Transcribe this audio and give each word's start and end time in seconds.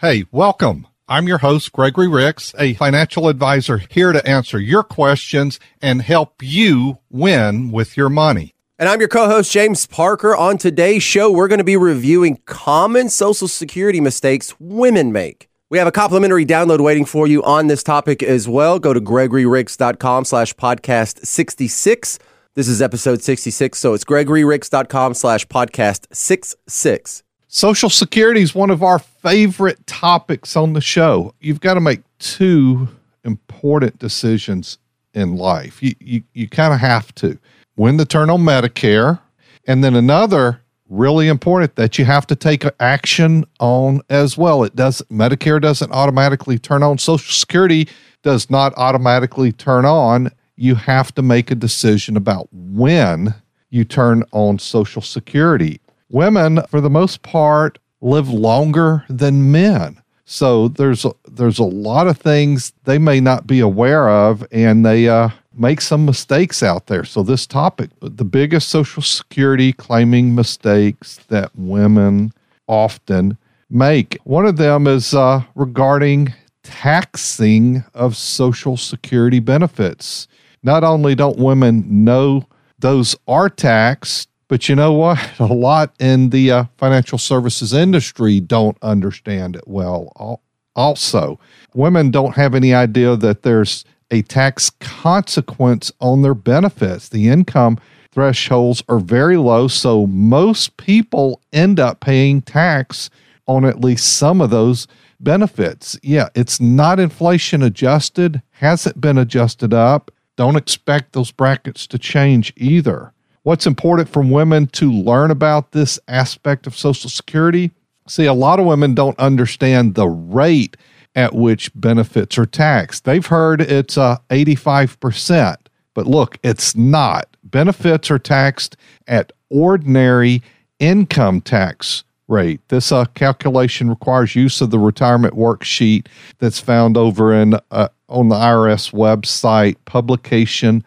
Hey, 0.00 0.26
welcome. 0.30 0.86
I'm 1.08 1.26
your 1.26 1.38
host, 1.38 1.72
Gregory 1.72 2.06
Ricks, 2.06 2.54
a 2.56 2.74
financial 2.74 3.26
advisor 3.26 3.78
here 3.78 4.12
to 4.12 4.24
answer 4.24 4.60
your 4.60 4.84
questions 4.84 5.58
and 5.82 6.02
help 6.02 6.40
you 6.40 7.00
win 7.10 7.72
with 7.72 7.96
your 7.96 8.08
money. 8.08 8.54
And 8.78 8.88
I'm 8.88 9.00
your 9.00 9.08
co 9.08 9.26
host, 9.26 9.50
James 9.50 9.88
Parker. 9.88 10.36
On 10.36 10.56
today's 10.56 11.02
show, 11.02 11.32
we're 11.32 11.48
going 11.48 11.58
to 11.58 11.64
be 11.64 11.76
reviewing 11.76 12.40
common 12.46 13.08
Social 13.08 13.48
Security 13.48 14.00
mistakes 14.00 14.54
women 14.60 15.10
make. 15.10 15.48
We 15.68 15.78
have 15.78 15.88
a 15.88 15.92
complimentary 15.92 16.46
download 16.46 16.78
waiting 16.78 17.04
for 17.04 17.26
you 17.26 17.42
on 17.42 17.66
this 17.66 17.82
topic 17.82 18.22
as 18.22 18.46
well. 18.46 18.78
Go 18.78 18.92
to 18.92 19.00
gregoryricks.com 19.00 20.26
slash 20.26 20.54
podcast 20.54 21.26
66. 21.26 22.20
This 22.54 22.68
is 22.68 22.80
episode 22.80 23.20
66, 23.20 23.76
so 23.76 23.94
it's 23.94 24.04
gregoryricks.com 24.04 25.14
slash 25.14 25.44
podcast 25.48 26.06
66. 26.14 27.24
Social 27.50 27.88
Security 27.88 28.42
is 28.42 28.54
one 28.54 28.68
of 28.68 28.82
our 28.82 28.98
favorite 28.98 29.86
topics 29.86 30.54
on 30.54 30.74
the 30.74 30.82
show. 30.82 31.34
You've 31.40 31.60
got 31.60 31.74
to 31.74 31.80
make 31.80 32.02
two 32.18 32.88
important 33.24 33.98
decisions 33.98 34.76
in 35.14 35.34
life. 35.34 35.82
You, 35.82 35.94
you, 35.98 36.22
you 36.34 36.46
kind 36.46 36.74
of 36.74 36.80
have 36.80 37.14
to 37.16 37.38
when 37.74 37.96
to 37.96 38.04
turn 38.04 38.28
on 38.28 38.40
Medicare, 38.40 39.20
and 39.66 39.82
then 39.82 39.94
another 39.94 40.60
really 40.90 41.28
important 41.28 41.76
that 41.76 41.98
you 41.98 42.04
have 42.04 42.26
to 42.26 42.36
take 42.36 42.64
action 42.80 43.46
on 43.60 44.02
as 44.10 44.36
well. 44.36 44.62
It 44.62 44.76
does 44.76 45.00
Medicare 45.10 45.60
doesn't 45.60 45.90
automatically 45.90 46.58
turn 46.58 46.82
on. 46.82 46.98
Social 46.98 47.32
Security 47.32 47.88
does 48.22 48.50
not 48.50 48.74
automatically 48.76 49.52
turn 49.52 49.86
on. 49.86 50.30
You 50.56 50.74
have 50.74 51.14
to 51.14 51.22
make 51.22 51.50
a 51.50 51.54
decision 51.54 52.14
about 52.14 52.48
when 52.52 53.34
you 53.70 53.84
turn 53.84 54.22
on 54.32 54.58
Social 54.58 55.00
Security 55.00 55.80
women, 56.10 56.62
for 56.68 56.80
the 56.80 56.90
most 56.90 57.22
part, 57.22 57.78
live 58.00 58.28
longer 58.28 59.04
than 59.08 59.50
men. 59.50 60.00
So 60.24 60.68
there's 60.68 61.04
a, 61.04 61.12
there's 61.26 61.58
a 61.58 61.64
lot 61.64 62.06
of 62.06 62.18
things 62.18 62.72
they 62.84 62.98
may 62.98 63.20
not 63.20 63.46
be 63.46 63.60
aware 63.60 64.08
of, 64.08 64.46
and 64.52 64.84
they 64.84 65.08
uh, 65.08 65.30
make 65.54 65.80
some 65.80 66.04
mistakes 66.04 66.62
out 66.62 66.86
there. 66.86 67.04
So 67.04 67.22
this 67.22 67.46
topic, 67.46 67.90
the 68.00 68.24
biggest 68.24 68.68
Social 68.68 69.02
Security 69.02 69.72
claiming 69.72 70.34
mistakes 70.34 71.20
that 71.28 71.50
women 71.56 72.32
often 72.66 73.38
make. 73.70 74.18
One 74.24 74.46
of 74.46 74.58
them 74.58 74.86
is 74.86 75.14
uh, 75.14 75.42
regarding 75.54 76.34
taxing 76.62 77.84
of 77.94 78.16
Social 78.16 78.76
Security 78.76 79.40
benefits. 79.40 80.28
Not 80.62 80.84
only 80.84 81.14
don't 81.14 81.38
women 81.38 82.04
know 82.04 82.46
those 82.78 83.16
are 83.26 83.48
taxed, 83.48 84.28
but 84.48 84.68
you 84.68 84.74
know 84.74 84.92
what? 84.92 85.18
A 85.38 85.46
lot 85.46 85.94
in 86.00 86.30
the 86.30 86.50
uh, 86.50 86.64
financial 86.76 87.18
services 87.18 87.72
industry 87.72 88.40
don't 88.40 88.76
understand 88.82 89.56
it 89.56 89.68
well. 89.68 90.40
Also, 90.74 91.38
women 91.74 92.10
don't 92.10 92.36
have 92.36 92.54
any 92.54 92.74
idea 92.74 93.16
that 93.16 93.42
there's 93.42 93.84
a 94.10 94.22
tax 94.22 94.70
consequence 94.80 95.92
on 96.00 96.22
their 96.22 96.34
benefits. 96.34 97.08
The 97.08 97.28
income 97.28 97.78
thresholds 98.10 98.82
are 98.88 98.98
very 98.98 99.36
low, 99.36 99.68
so 99.68 100.06
most 100.06 100.76
people 100.76 101.42
end 101.52 101.78
up 101.78 102.00
paying 102.00 102.40
tax 102.40 103.10
on 103.46 103.64
at 103.64 103.80
least 103.80 104.16
some 104.16 104.40
of 104.40 104.50
those 104.50 104.86
benefits. 105.20 105.98
Yeah, 106.02 106.28
it's 106.34 106.60
not 106.60 107.00
inflation 107.00 107.62
adjusted, 107.62 108.42
hasn't 108.52 109.00
been 109.00 109.18
adjusted 109.18 109.74
up. 109.74 110.10
Don't 110.36 110.56
expect 110.56 111.12
those 111.12 111.32
brackets 111.32 111.86
to 111.88 111.98
change 111.98 112.52
either. 112.56 113.12
What's 113.48 113.66
important 113.66 114.10
for 114.10 114.20
women 114.20 114.66
to 114.72 114.92
learn 114.92 115.30
about 115.30 115.72
this 115.72 115.98
aspect 116.06 116.66
of 116.66 116.76
Social 116.76 117.08
Security? 117.08 117.70
See, 118.06 118.26
a 118.26 118.34
lot 118.34 118.60
of 118.60 118.66
women 118.66 118.94
don't 118.94 119.18
understand 119.18 119.94
the 119.94 120.06
rate 120.06 120.76
at 121.14 121.34
which 121.34 121.70
benefits 121.74 122.36
are 122.36 122.44
taxed. 122.44 123.04
They've 123.04 123.24
heard 123.24 123.62
it's 123.62 123.96
uh, 123.96 124.18
85%, 124.28 125.56
but 125.94 126.06
look, 126.06 126.36
it's 126.42 126.76
not. 126.76 127.26
Benefits 127.42 128.10
are 128.10 128.18
taxed 128.18 128.76
at 129.06 129.32
ordinary 129.48 130.42
income 130.78 131.40
tax 131.40 132.04
rate. 132.26 132.60
This 132.68 132.92
uh, 132.92 133.06
calculation 133.14 133.88
requires 133.88 134.36
use 134.36 134.60
of 134.60 134.68
the 134.68 134.78
retirement 134.78 135.32
worksheet 135.32 136.06
that's 136.38 136.60
found 136.60 136.98
over 136.98 137.32
in 137.32 137.54
uh, 137.70 137.88
on 138.10 138.28
the 138.28 138.36
IRS 138.36 138.92
website, 138.92 139.76
publication 139.86 140.84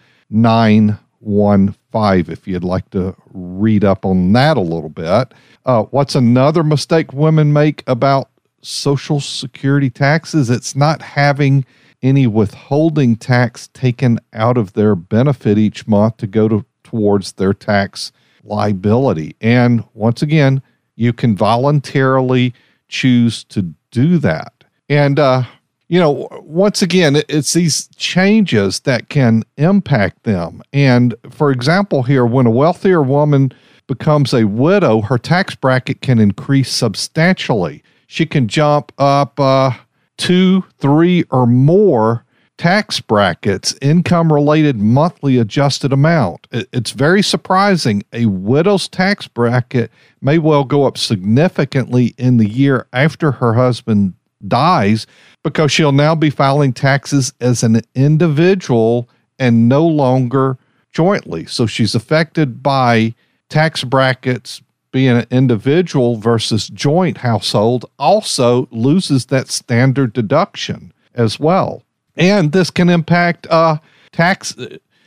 915 1.21 1.81
five 1.91 2.29
if 2.29 2.47
you'd 2.47 2.63
like 2.63 2.89
to 2.91 3.15
read 3.33 3.83
up 3.83 4.05
on 4.05 4.33
that 4.33 4.57
a 4.57 4.61
little 4.61 4.89
bit. 4.89 5.33
Uh, 5.65 5.83
what's 5.83 6.15
another 6.15 6.63
mistake 6.63 7.13
women 7.13 7.53
make 7.53 7.83
about 7.87 8.29
Social 8.61 9.19
Security 9.19 9.89
taxes? 9.89 10.49
It's 10.49 10.75
not 10.75 11.01
having 11.01 11.65
any 12.01 12.25
withholding 12.25 13.15
tax 13.15 13.67
taken 13.73 14.19
out 14.33 14.57
of 14.57 14.73
their 14.73 14.95
benefit 14.95 15.57
each 15.57 15.87
month 15.87 16.17
to 16.17 16.27
go 16.27 16.47
to, 16.47 16.65
towards 16.83 17.33
their 17.33 17.53
tax 17.53 18.11
liability. 18.43 19.35
And 19.39 19.83
once 19.93 20.21
again, 20.21 20.63
you 20.95 21.13
can 21.13 21.35
voluntarily 21.35 22.53
choose 22.87 23.43
to 23.45 23.73
do 23.91 24.17
that. 24.17 24.63
And 24.89 25.19
uh, 25.19 25.43
you 25.91 25.99
know, 25.99 26.29
once 26.43 26.81
again, 26.81 27.17
it's 27.27 27.51
these 27.51 27.89
changes 27.97 28.79
that 28.81 29.09
can 29.09 29.43
impact 29.57 30.23
them. 30.23 30.63
And 30.71 31.13
for 31.29 31.51
example, 31.51 32.03
here, 32.03 32.25
when 32.25 32.45
a 32.45 32.49
wealthier 32.49 33.01
woman 33.01 33.51
becomes 33.87 34.33
a 34.33 34.45
widow, 34.45 35.01
her 35.01 35.17
tax 35.17 35.53
bracket 35.53 35.99
can 36.01 36.17
increase 36.17 36.71
substantially. 36.71 37.83
She 38.07 38.25
can 38.25 38.47
jump 38.47 38.93
up 38.99 39.37
uh, 39.37 39.71
two, 40.15 40.63
three, 40.77 41.25
or 41.29 41.45
more 41.45 42.23
tax 42.57 43.01
brackets, 43.01 43.75
income 43.81 44.31
related 44.31 44.77
monthly 44.77 45.39
adjusted 45.39 45.91
amount. 45.91 46.47
It's 46.51 46.91
very 46.91 47.21
surprising. 47.21 48.03
A 48.13 48.27
widow's 48.27 48.87
tax 48.87 49.27
bracket 49.27 49.91
may 50.21 50.37
well 50.37 50.63
go 50.63 50.85
up 50.85 50.97
significantly 50.97 52.13
in 52.17 52.37
the 52.37 52.47
year 52.47 52.87
after 52.93 53.33
her 53.33 53.55
husband 53.55 54.13
dies 54.47 55.07
because 55.43 55.71
she'll 55.71 55.91
now 55.91 56.15
be 56.15 56.29
filing 56.29 56.73
taxes 56.73 57.33
as 57.41 57.63
an 57.63 57.81
individual 57.95 59.09
and 59.39 59.67
no 59.67 59.85
longer 59.85 60.57
jointly. 60.91 61.45
So 61.45 61.65
she's 61.65 61.95
affected 61.95 62.61
by 62.61 63.15
tax 63.49 63.83
brackets 63.83 64.61
being 64.91 65.17
an 65.17 65.27
individual 65.31 66.17
versus 66.17 66.67
joint 66.67 67.17
household, 67.17 67.85
also 67.97 68.67
loses 68.71 69.27
that 69.27 69.49
standard 69.49 70.13
deduction 70.13 70.93
as 71.13 71.39
well. 71.39 71.83
And 72.17 72.51
this 72.51 72.69
can 72.69 72.89
impact 72.89 73.47
uh, 73.47 73.77
tax 74.11 74.53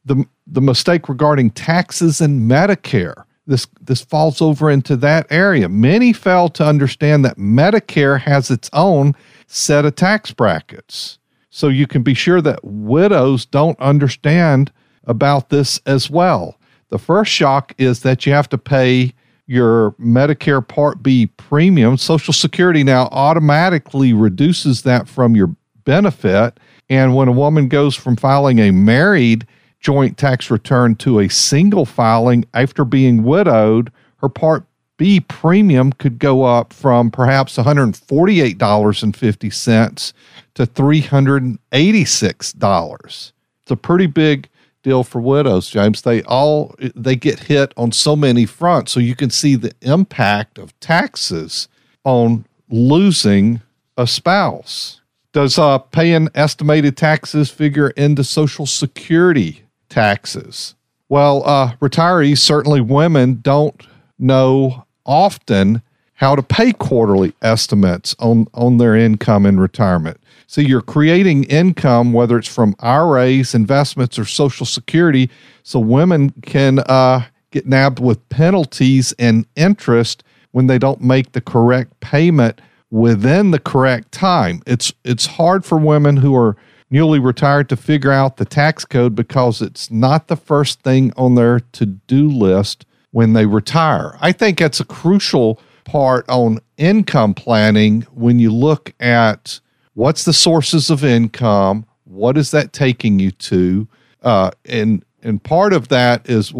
the 0.04 0.26
the 0.46 0.60
mistake 0.60 1.08
regarding 1.08 1.50
taxes 1.50 2.20
and 2.20 2.50
Medicare. 2.50 3.23
This 3.46 3.66
this 3.80 4.02
falls 4.02 4.40
over 4.40 4.70
into 4.70 4.96
that 4.96 5.26
area. 5.30 5.68
Many 5.68 6.12
fail 6.12 6.48
to 6.50 6.64
understand 6.64 7.24
that 7.24 7.36
Medicare 7.36 8.20
has 8.20 8.50
its 8.50 8.70
own 8.72 9.14
set 9.46 9.84
of 9.84 9.96
tax 9.96 10.32
brackets. 10.32 11.18
So 11.50 11.68
you 11.68 11.86
can 11.86 12.02
be 12.02 12.14
sure 12.14 12.40
that 12.40 12.64
widows 12.64 13.44
don't 13.46 13.78
understand 13.78 14.72
about 15.04 15.50
this 15.50 15.80
as 15.86 16.10
well. 16.10 16.58
The 16.88 16.98
first 16.98 17.30
shock 17.30 17.74
is 17.78 18.00
that 18.00 18.26
you 18.26 18.32
have 18.32 18.48
to 18.48 18.58
pay 18.58 19.12
your 19.46 19.92
Medicare 19.92 20.66
Part 20.66 21.02
B 21.02 21.26
premium. 21.26 21.96
Social 21.96 22.32
Security 22.32 22.82
now 22.82 23.08
automatically 23.12 24.12
reduces 24.12 24.82
that 24.82 25.06
from 25.08 25.36
your 25.36 25.54
benefit. 25.84 26.58
And 26.88 27.14
when 27.14 27.28
a 27.28 27.32
woman 27.32 27.68
goes 27.68 27.94
from 27.94 28.16
filing 28.16 28.58
a 28.58 28.70
married 28.70 29.46
joint 29.84 30.18
tax 30.18 30.50
return 30.50 30.96
to 30.96 31.20
a 31.20 31.28
single 31.28 31.84
filing 31.84 32.44
after 32.54 32.86
being 32.86 33.22
widowed, 33.22 33.92
her 34.16 34.30
Part 34.30 34.64
B 34.96 35.20
premium 35.20 35.92
could 35.92 36.18
go 36.18 36.44
up 36.44 36.72
from 36.72 37.10
perhaps 37.10 37.58
$148.50 37.58 40.12
to 40.54 40.66
$386. 40.66 43.32
It's 43.62 43.70
a 43.70 43.76
pretty 43.76 44.06
big 44.06 44.48
deal 44.82 45.04
for 45.04 45.20
widows, 45.20 45.68
James. 45.68 46.00
They 46.02 46.22
all 46.22 46.74
they 46.94 47.16
get 47.16 47.40
hit 47.40 47.74
on 47.76 47.92
so 47.92 48.16
many 48.16 48.46
fronts. 48.46 48.92
So 48.92 49.00
you 49.00 49.16
can 49.16 49.28
see 49.30 49.56
the 49.56 49.72
impact 49.82 50.58
of 50.58 50.78
taxes 50.80 51.68
on 52.04 52.46
losing 52.70 53.60
a 53.96 54.06
spouse. 54.06 55.00
Does 55.32 55.58
uh, 55.58 55.78
paying 55.78 56.28
estimated 56.34 56.96
taxes 56.96 57.50
figure 57.50 57.88
into 57.90 58.22
Social 58.22 58.66
Security 58.66 59.63
taxes? 59.94 60.74
Well, 61.08 61.46
uh, 61.46 61.76
retirees, 61.76 62.38
certainly 62.38 62.80
women, 62.80 63.40
don't 63.42 63.80
know 64.18 64.84
often 65.06 65.82
how 66.14 66.34
to 66.34 66.42
pay 66.42 66.72
quarterly 66.72 67.32
estimates 67.42 68.16
on, 68.18 68.48
on 68.54 68.78
their 68.78 68.96
income 68.96 69.46
in 69.46 69.60
retirement. 69.60 70.18
So 70.46 70.60
you're 70.60 70.80
creating 70.80 71.44
income, 71.44 72.12
whether 72.12 72.36
it's 72.38 72.52
from 72.52 72.74
IRAs, 72.80 73.54
investments, 73.54 74.18
or 74.18 74.24
Social 74.24 74.66
Security, 74.66 75.30
so 75.62 75.78
women 75.78 76.30
can 76.42 76.80
uh, 76.80 77.26
get 77.52 77.66
nabbed 77.66 78.00
with 78.00 78.28
penalties 78.28 79.12
and 79.18 79.46
interest 79.54 80.24
when 80.50 80.66
they 80.66 80.78
don't 80.78 81.00
make 81.00 81.32
the 81.32 81.40
correct 81.40 81.98
payment 82.00 82.60
within 82.90 83.52
the 83.52 83.58
correct 83.58 84.12
time. 84.12 84.62
It's 84.66 84.92
it's 85.04 85.26
hard 85.26 85.64
for 85.64 85.78
women 85.78 86.18
who 86.18 86.34
are 86.36 86.56
newly 86.94 87.18
retired 87.18 87.68
to 87.68 87.76
figure 87.76 88.12
out 88.12 88.36
the 88.36 88.44
tax 88.44 88.84
code 88.84 89.16
because 89.16 89.60
it's 89.60 89.90
not 89.90 90.28
the 90.28 90.36
first 90.36 90.80
thing 90.82 91.12
on 91.16 91.34
their 91.34 91.58
to-do 91.58 92.28
list 92.28 92.86
when 93.10 93.32
they 93.32 93.46
retire. 93.46 94.16
I 94.20 94.30
think 94.30 94.58
that's 94.58 94.78
a 94.78 94.84
crucial 94.84 95.60
part 95.82 96.24
on 96.28 96.60
income 96.76 97.34
planning 97.34 98.02
when 98.12 98.38
you 98.38 98.52
look 98.52 98.94
at 99.00 99.58
what's 99.94 100.24
the 100.24 100.32
sources 100.32 100.88
of 100.88 101.02
income, 101.02 101.84
what 102.04 102.38
is 102.38 102.52
that 102.52 102.72
taking 102.72 103.18
you 103.18 103.32
to, 103.32 103.88
uh, 104.22 104.52
and 104.64 105.04
and 105.20 105.42
part 105.42 105.72
of 105.72 105.88
that 105.88 106.30
is 106.30 106.54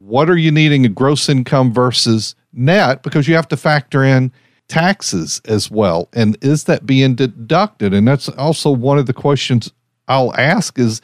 what 0.00 0.28
are 0.28 0.36
you 0.36 0.50
needing 0.50 0.84
a 0.84 0.90
gross 0.90 1.30
income 1.30 1.72
versus 1.72 2.34
net 2.52 3.02
because 3.02 3.26
you 3.26 3.34
have 3.34 3.48
to 3.48 3.56
factor 3.56 4.04
in 4.04 4.32
taxes 4.68 5.40
as 5.46 5.70
well 5.70 6.08
and 6.12 6.36
is 6.42 6.64
that 6.64 6.84
being 6.84 7.14
deducted 7.14 7.94
and 7.94 8.06
that's 8.06 8.28
also 8.30 8.70
one 8.70 8.98
of 8.98 9.06
the 9.06 9.12
questions 9.12 9.72
I'll 10.08 10.34
ask 10.36 10.78
is 10.78 11.00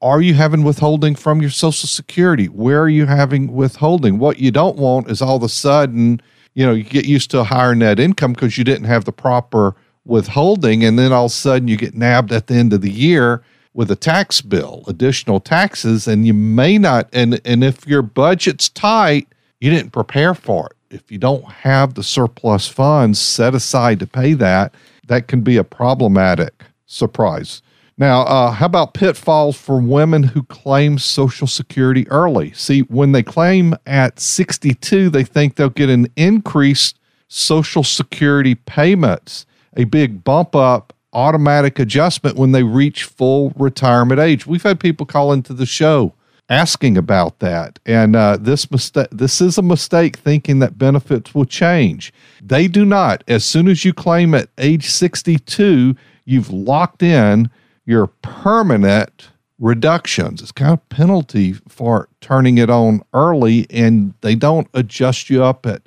are 0.00 0.20
you 0.20 0.34
having 0.34 0.64
withholding 0.64 1.14
from 1.14 1.40
your 1.40 1.50
social 1.50 1.88
security? 1.88 2.46
Where 2.46 2.82
are 2.82 2.88
you 2.88 3.06
having 3.06 3.52
withholding? 3.52 4.18
What 4.18 4.38
you 4.40 4.50
don't 4.50 4.76
want 4.76 5.08
is 5.08 5.22
all 5.22 5.36
of 5.36 5.42
a 5.42 5.48
sudden 5.48 6.20
you 6.54 6.66
know 6.66 6.72
you 6.72 6.84
get 6.84 7.06
used 7.06 7.30
to 7.30 7.40
a 7.40 7.44
higher 7.44 7.74
net 7.74 7.98
income 7.98 8.32
because 8.32 8.58
you 8.58 8.64
didn't 8.64 8.86
have 8.86 9.04
the 9.04 9.12
proper 9.12 9.74
withholding 10.04 10.84
and 10.84 10.98
then 10.98 11.12
all 11.12 11.26
of 11.26 11.30
a 11.30 11.34
sudden 11.34 11.68
you 11.68 11.76
get 11.76 11.94
nabbed 11.94 12.32
at 12.32 12.48
the 12.48 12.54
end 12.54 12.72
of 12.72 12.80
the 12.80 12.90
year 12.90 13.42
with 13.74 13.90
a 13.90 13.96
tax 13.96 14.40
bill 14.40 14.82
additional 14.86 15.40
taxes 15.40 16.06
and 16.08 16.26
you 16.26 16.34
may 16.34 16.76
not 16.76 17.08
and 17.12 17.40
and 17.44 17.64
if 17.64 17.86
your 17.86 18.02
budget's 18.02 18.68
tight 18.68 19.28
you 19.60 19.70
didn't 19.70 19.92
prepare 19.92 20.34
for 20.34 20.66
it. 20.66 20.96
If 20.96 21.10
you 21.10 21.18
don't 21.18 21.44
have 21.44 21.94
the 21.94 22.02
surplus 22.02 22.66
funds 22.68 23.20
set 23.20 23.54
aside 23.54 24.00
to 24.00 24.06
pay 24.06 24.34
that 24.34 24.74
that 25.06 25.28
can 25.28 25.40
be 25.40 25.56
a 25.56 25.64
problematic 25.64 26.64
surprise 26.86 27.62
now, 27.98 28.22
uh, 28.22 28.50
how 28.52 28.66
about 28.66 28.94
pitfalls 28.94 29.56
for 29.56 29.80
women 29.80 30.22
who 30.22 30.42
claim 30.44 30.98
Social 30.98 31.46
Security 31.46 32.08
early? 32.08 32.52
See, 32.52 32.80
when 32.80 33.12
they 33.12 33.22
claim 33.22 33.74
at 33.86 34.18
62, 34.18 35.10
they 35.10 35.24
think 35.24 35.56
they'll 35.56 35.68
get 35.68 35.90
an 35.90 36.08
increased 36.16 36.98
Social 37.28 37.84
Security 37.84 38.54
payments, 38.54 39.46
a 39.76 39.84
big 39.84 40.24
bump 40.24 40.56
up 40.56 40.92
automatic 41.12 41.78
adjustment 41.78 42.36
when 42.36 42.52
they 42.52 42.62
reach 42.62 43.04
full 43.04 43.52
retirement 43.56 44.20
age. 44.20 44.46
We've 44.46 44.62
had 44.62 44.80
people 44.80 45.06
call 45.06 45.32
into 45.32 45.52
the 45.52 45.66
show 45.66 46.14
asking 46.48 46.98
about 46.98 47.38
that, 47.38 47.78
and 47.86 48.16
uh, 48.16 48.36
this 48.38 48.70
mistake. 48.70 49.08
This 49.10 49.40
is 49.40 49.58
a 49.58 49.62
mistake 49.62 50.16
thinking 50.16 50.58
that 50.58 50.78
benefits 50.78 51.34
will 51.34 51.44
change. 51.44 52.12
They 52.42 52.68
do 52.68 52.84
not. 52.84 53.24
As 53.28 53.44
soon 53.44 53.68
as 53.68 53.84
you 53.84 53.92
claim 53.92 54.34
at 54.34 54.48
age 54.58 54.86
62, 54.86 55.94
you've 56.24 56.50
locked 56.50 57.02
in 57.02 57.50
your 57.84 58.06
permanent 58.06 59.28
reductions. 59.58 60.40
It's 60.42 60.52
kind 60.52 60.72
of 60.72 60.88
penalty 60.88 61.52
for 61.68 62.08
turning 62.20 62.58
it 62.58 62.70
on 62.70 63.02
early 63.14 63.66
and 63.70 64.14
they 64.20 64.34
don't 64.34 64.66
adjust 64.74 65.30
you 65.30 65.44
up 65.44 65.64
at 65.66 65.82